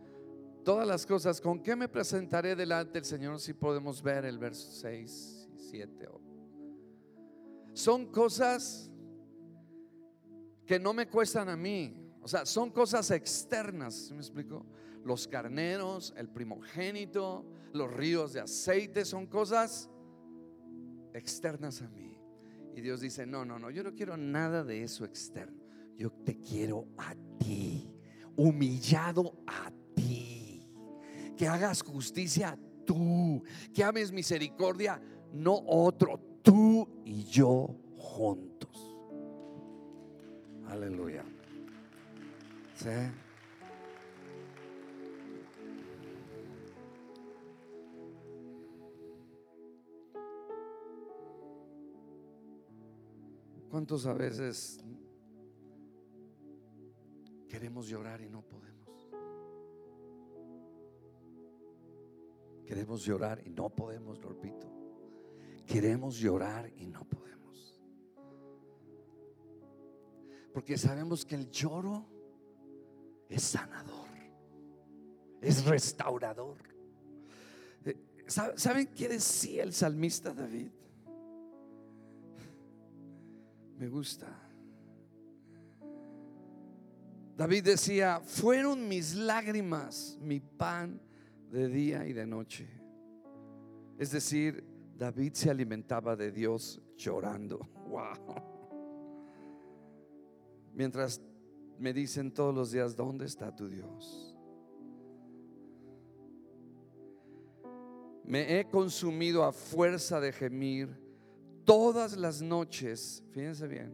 todas 0.64 0.86
las 0.86 1.06
cosas, 1.06 1.40
¿con 1.40 1.62
qué 1.62 1.74
me 1.74 1.88
presentaré 1.88 2.54
delante 2.54 2.94
del 2.94 3.04
Señor? 3.04 3.40
Si 3.40 3.54
podemos 3.54 4.02
ver 4.02 4.24
el 4.24 4.38
verso 4.38 4.70
6 4.70 5.48
y 5.54 5.58
7. 5.58 6.08
Son 7.72 8.06
cosas 8.06 8.89
que 10.70 10.78
no 10.78 10.94
me 10.94 11.08
cuestan 11.08 11.48
a 11.48 11.56
mí. 11.56 11.92
O 12.22 12.28
sea, 12.28 12.46
son 12.46 12.70
cosas 12.70 13.10
externas, 13.10 14.12
me 14.12 14.18
explico? 14.18 14.64
Los 15.04 15.26
carneros, 15.26 16.14
el 16.16 16.28
primogénito, 16.28 17.44
los 17.72 17.92
ríos 17.92 18.34
de 18.34 18.42
aceite, 18.42 19.04
son 19.04 19.26
cosas 19.26 19.90
externas 21.12 21.82
a 21.82 21.88
mí. 21.88 22.16
Y 22.76 22.82
Dios 22.82 23.00
dice, 23.00 23.26
no, 23.26 23.44
no, 23.44 23.58
no, 23.58 23.68
yo 23.70 23.82
no 23.82 23.96
quiero 23.96 24.16
nada 24.16 24.62
de 24.62 24.84
eso 24.84 25.04
externo. 25.04 25.60
Yo 25.98 26.12
te 26.12 26.38
quiero 26.38 26.86
a 26.98 27.16
ti, 27.40 27.92
humillado 28.36 29.42
a 29.48 29.72
ti 29.96 30.70
que 31.36 31.48
hagas 31.48 31.82
justicia 31.82 32.56
tú, 32.86 33.42
que 33.74 33.82
ames 33.82 34.12
misericordia, 34.12 35.02
no 35.32 35.64
otro, 35.66 36.20
tú 36.44 37.02
y 37.04 37.24
yo 37.24 37.76
juntos. 37.96 38.89
Aleluya. 40.70 41.24
¿Cuántos 53.68 54.06
a 54.06 54.14
veces 54.14 54.78
queremos 57.48 57.88
llorar 57.88 58.20
y 58.20 58.28
no 58.28 58.42
podemos? 58.42 59.10
Queremos 62.64 63.04
llorar 63.04 63.42
y 63.44 63.50
no 63.50 63.70
podemos, 63.70 64.20
lo 64.20 64.28
repito. 64.28 64.68
Queremos 65.66 66.16
llorar 66.16 66.70
y 66.76 66.86
no 66.86 67.00
podemos. 67.00 67.19
Porque 70.52 70.76
sabemos 70.76 71.24
que 71.24 71.36
el 71.36 71.50
lloro 71.50 72.06
es 73.28 73.42
sanador, 73.42 74.08
es 75.40 75.64
restaurador. 75.64 76.58
Eh, 77.84 77.96
¿Saben 78.26 78.88
qué 78.88 79.08
decía 79.08 79.62
el 79.62 79.72
salmista 79.72 80.34
David? 80.34 80.70
Me 83.78 83.88
gusta. 83.88 84.26
David 87.36 87.64
decía, 87.64 88.20
fueron 88.20 88.86
mis 88.86 89.14
lágrimas 89.14 90.18
mi 90.20 90.40
pan 90.40 91.00
de 91.50 91.68
día 91.68 92.06
y 92.06 92.12
de 92.12 92.26
noche. 92.26 92.68
Es 93.98 94.10
decir, 94.10 94.62
David 94.98 95.32
se 95.32 95.48
alimentaba 95.48 96.16
de 96.16 96.30
Dios 96.30 96.80
llorando. 96.96 97.68
Wow. 97.90 98.49
Mientras 100.80 101.20
me 101.78 101.92
dicen 101.92 102.32
todos 102.32 102.54
los 102.54 102.70
días, 102.70 102.96
¿dónde 102.96 103.26
está 103.26 103.54
tu 103.54 103.68
Dios? 103.68 104.34
Me 108.24 108.58
he 108.58 108.64
consumido 108.64 109.44
a 109.44 109.52
fuerza 109.52 110.20
de 110.20 110.32
gemir 110.32 110.88
todas 111.66 112.16
las 112.16 112.40
noches. 112.40 113.22
Fíjense 113.32 113.68
bien, 113.68 113.92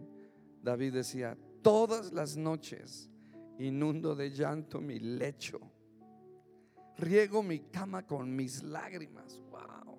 David 0.62 0.93
decía, 0.93 1.37
todas 1.61 2.12
las 2.12 2.37
noches 2.37 3.11
inundo 3.59 4.14
de 4.14 4.30
llanto 4.30 4.80
mi 4.80 5.01
lecho 5.01 5.59
riego 6.99 7.43
mi 7.43 7.59
cama 7.59 8.07
con 8.07 8.37
mis 8.37 8.62
lágrimas. 8.62 9.41
Wow. 9.51 9.95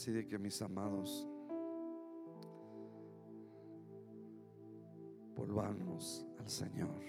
Así 0.00 0.12
de 0.12 0.26
que 0.26 0.38
mis 0.38 0.62
amados, 0.62 1.28
volvamos 5.36 6.26
al 6.38 6.48
Señor. 6.48 7.02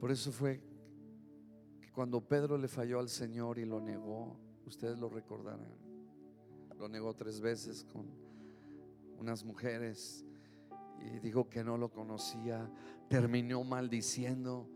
Por 0.00 0.10
eso 0.10 0.32
fue 0.32 0.62
que 1.82 1.92
cuando 1.92 2.26
Pedro 2.26 2.56
le 2.56 2.66
falló 2.66 2.98
al 2.98 3.10
Señor 3.10 3.58
y 3.58 3.66
lo 3.66 3.78
negó, 3.78 4.38
ustedes 4.64 4.98
lo 4.98 5.10
recordarán, 5.10 5.68
lo 6.78 6.88
negó 6.88 7.12
tres 7.12 7.42
veces 7.42 7.84
con 7.92 8.06
unas 9.18 9.44
mujeres 9.44 10.24
y 10.98 11.18
dijo 11.18 11.50
que 11.50 11.62
no 11.62 11.76
lo 11.76 11.90
conocía, 11.90 12.72
terminó 13.10 13.64
maldiciendo. 13.64 14.66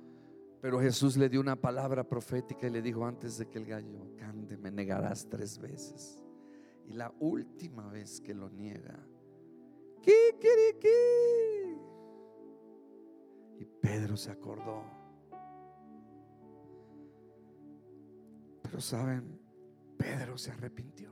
Pero 0.61 0.81
Jesús 0.81 1.17
le 1.17 1.29
dio 1.29 1.41
una 1.41 1.57
palabra 1.57 2.05
profética 2.05 2.67
y 2.67 2.71
le 2.71 2.83
dijo 2.83 3.05
antes 3.07 3.39
de 3.39 3.49
que 3.49 3.59
el 3.59 3.67
gallo 3.67 4.15
cante, 4.17 4.57
me 4.57 4.71
negarás 4.71 5.27
tres 5.29 5.59
veces. 5.59 6.23
Y 6.87 6.93
la 6.93 7.13
última 7.21 7.89
vez 7.89 8.21
que 8.21 8.35
lo 8.35 8.51
niega, 8.51 8.99
Y 13.59 13.65
Pedro 13.83 14.17
se 14.17 14.31
acordó 14.31 15.01
Pero 18.71 18.81
saben, 18.81 19.41
Pedro 19.97 20.39
se 20.39 20.53
arrepintió. 20.53 21.11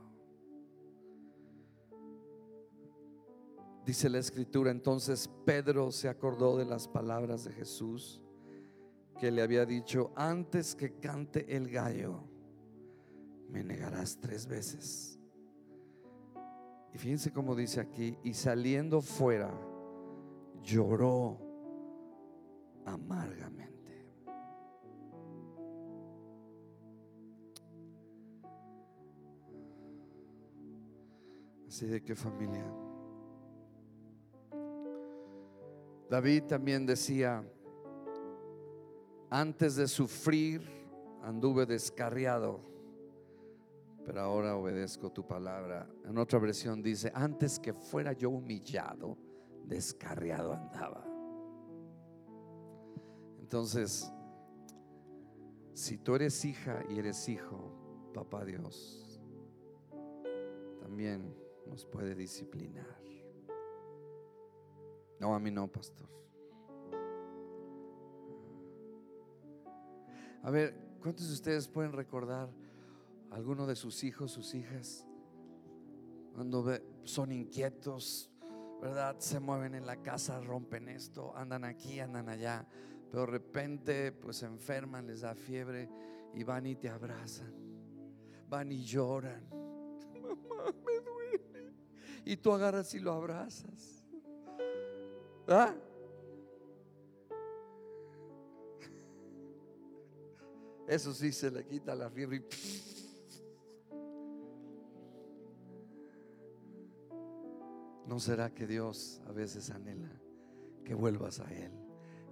Dice 3.85 4.09
la 4.09 4.19
escritura, 4.19 4.71
entonces 4.71 5.29
Pedro 5.45 5.91
se 5.91 6.07
acordó 6.07 6.57
de 6.57 6.63
las 6.63 6.87
palabras 6.87 7.43
de 7.43 7.51
Jesús 7.51 8.21
que 9.19 9.31
le 9.31 9.41
había 9.41 9.65
dicho, 9.65 10.11
antes 10.15 10.75
que 10.75 10.93
cante 10.93 11.55
el 11.55 11.69
gallo, 11.69 12.23
me 13.49 13.63
negarás 13.63 14.17
tres 14.19 14.47
veces. 14.47 15.19
Y 16.93 16.97
fíjense 16.97 17.31
cómo 17.31 17.53
dice 17.53 17.81
aquí, 17.81 18.17
y 18.23 18.33
saliendo 18.33 19.01
fuera, 19.01 19.51
lloró 20.63 21.37
amargamente. 22.85 24.07
Así 31.67 31.85
de 31.85 32.01
que 32.01 32.15
familia. 32.15 32.65
David 36.09 36.43
también 36.45 36.85
decía, 36.87 37.43
antes 39.29 39.75
de 39.75 39.87
sufrir 39.87 40.61
anduve 41.21 41.65
descarriado, 41.65 42.61
pero 44.05 44.21
ahora 44.21 44.55
obedezco 44.55 45.11
tu 45.11 45.27
palabra. 45.27 45.87
En 46.05 46.17
otra 46.17 46.39
versión 46.39 46.81
dice, 46.81 47.11
antes 47.13 47.59
que 47.59 47.73
fuera 47.73 48.13
yo 48.13 48.29
humillado, 48.29 49.17
descarriado 49.65 50.53
andaba. 50.53 51.05
Entonces, 53.39 54.11
si 55.73 55.97
tú 55.97 56.15
eres 56.15 56.43
hija 56.45 56.83
y 56.89 56.99
eres 56.99 57.29
hijo, 57.29 58.11
papá 58.13 58.45
Dios, 58.45 59.19
también 60.79 61.35
nos 61.67 61.85
puede 61.85 62.15
disciplinar. 62.15 62.99
No, 65.19 65.35
a 65.35 65.39
mí 65.39 65.51
no, 65.51 65.67
pastor. 65.67 66.09
A 70.43 70.51
ver, 70.51 70.73
¿cuántos 71.01 71.27
de 71.27 71.33
ustedes 71.33 71.67
pueden 71.67 71.91
recordar 71.91 72.49
alguno 73.31 73.67
de 73.67 73.75
sus 73.75 74.03
hijos, 74.03 74.31
sus 74.31 74.55
hijas, 74.55 75.05
cuando 76.33 76.65
son 77.03 77.31
inquietos, 77.31 78.31
¿verdad? 78.81 79.17
Se 79.19 79.39
mueven 79.39 79.75
en 79.75 79.85
la 79.85 79.97
casa, 80.01 80.39
rompen 80.39 80.87
esto, 80.87 81.35
andan 81.35 81.65
aquí, 81.65 81.99
andan 81.99 82.29
allá, 82.29 82.65
pero 83.11 83.25
de 83.25 83.31
repente 83.31 84.11
pues 84.13 84.37
se 84.37 84.45
enferman, 84.45 85.07
les 85.07 85.21
da 85.21 85.35
fiebre 85.35 85.89
y 86.33 86.43
van 86.43 86.65
y 86.65 86.75
te 86.75 86.89
abrazan, 86.89 87.53
van 88.47 88.71
y 88.71 88.83
lloran. 88.83 89.49
Mamá, 90.21 90.73
me 90.85 90.99
duele. 91.01 91.73
Y 92.23 92.37
tú 92.37 92.53
agarras 92.53 92.93
y 92.93 92.99
lo 92.99 93.11
abrazas. 93.11 94.05
¿Ah? 95.47 95.75
Eso 100.89 101.13
sí 101.13 101.31
se 101.31 101.51
le 101.51 101.63
quita 101.65 101.93
la 101.93 102.09
fiebre. 102.09 102.43
¿No 108.07 108.19
será 108.19 108.51
que 108.51 108.65
Dios 108.65 109.21
a 109.27 109.31
veces 109.31 109.69
anhela 109.69 110.11
que 110.83 110.95
vuelvas 110.95 111.39
a 111.39 111.53
Él, 111.53 111.71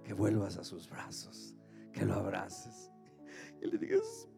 que 0.02 0.12
vuelvas 0.12 0.58
a 0.58 0.64
sus 0.64 0.90
brazos, 0.90 1.54
que 1.92 2.04
lo 2.04 2.14
abraces 2.14 2.90
y 3.62 3.66
le 3.66 3.78
digas, 3.78 4.28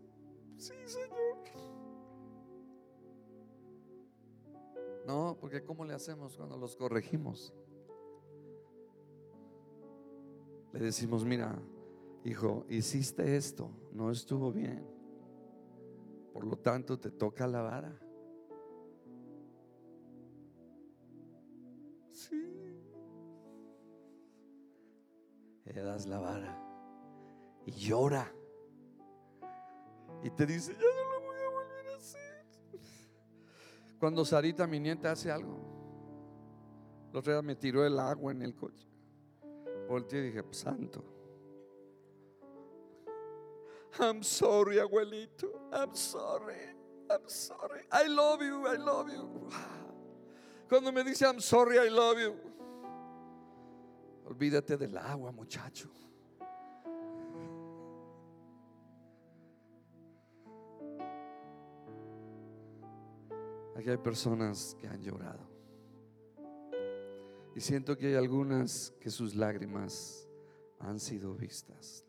sí 0.58 0.74
Señor? 0.84 1.30
No, 5.06 5.36
porque 5.40 5.64
¿cómo 5.64 5.84
le 5.84 5.94
hacemos 5.94 6.36
cuando 6.36 6.58
los 6.58 6.76
corregimos? 6.76 7.54
le 10.72 10.78
decimos, 10.78 11.24
mira, 11.24 11.58
hijo, 12.24 12.66
hiciste 12.68 13.36
esto, 13.36 13.70
no 13.92 14.10
estuvo 14.10 14.52
bien. 14.52 14.86
Por 16.32 16.44
lo 16.44 16.56
tanto, 16.56 16.98
te 16.98 17.10
toca 17.10 17.46
la 17.46 17.62
vara. 17.62 17.98
Sí. 22.12 22.36
Le 25.64 25.82
das 25.82 26.06
la 26.06 26.18
vara 26.18 26.70
y 27.66 27.72
llora. 27.72 28.32
Y 30.22 30.30
te 30.30 30.46
dice, 30.46 30.72
ya 30.72 30.78
no 30.78 31.12
lo 31.12 31.26
voy 31.26 31.38
a 31.38 31.50
volver 31.50 31.86
a 31.88 31.96
hacer. 31.96 32.46
Cuando 33.98 34.24
Sarita, 34.24 34.66
mi 34.66 34.80
nieta, 34.80 35.12
hace 35.12 35.30
algo. 35.30 35.58
La 37.12 37.20
otra 37.20 37.42
me 37.42 37.56
tiró 37.56 37.84
el 37.84 37.98
agua 37.98 38.32
en 38.32 38.42
el 38.42 38.54
coche. 38.54 38.88
Volteé 39.88 40.20
y 40.20 40.22
dije, 40.26 40.44
santo. 40.50 41.19
I'm 44.00 44.22
sorry, 44.22 44.76
abuelito. 44.76 45.50
I'm 45.72 45.94
sorry. 45.94 46.56
I'm 47.10 47.28
sorry. 47.28 47.82
I 47.92 48.06
love 48.06 48.42
you. 48.42 48.66
I 48.66 48.76
love 48.76 49.10
you. 49.10 49.50
Cuando 50.68 50.92
me 50.92 51.02
dice 51.02 51.22
I'm 51.22 51.40
sorry, 51.40 51.78
I 51.78 51.88
love 51.88 52.18
you. 52.18 52.34
Olvídate 54.26 54.78
del 54.78 54.96
agua, 54.96 55.32
muchacho. 55.32 55.88
Aquí 63.76 63.90
hay 63.90 63.96
personas 63.96 64.76
que 64.78 64.86
han 64.86 65.02
llorado. 65.02 65.48
Y 67.56 67.60
siento 67.60 67.96
que 67.96 68.08
hay 68.08 68.14
algunas 68.14 68.92
que 69.00 69.10
sus 69.10 69.34
lágrimas 69.34 70.28
han 70.78 71.00
sido 71.00 71.34
vistas. 71.34 72.04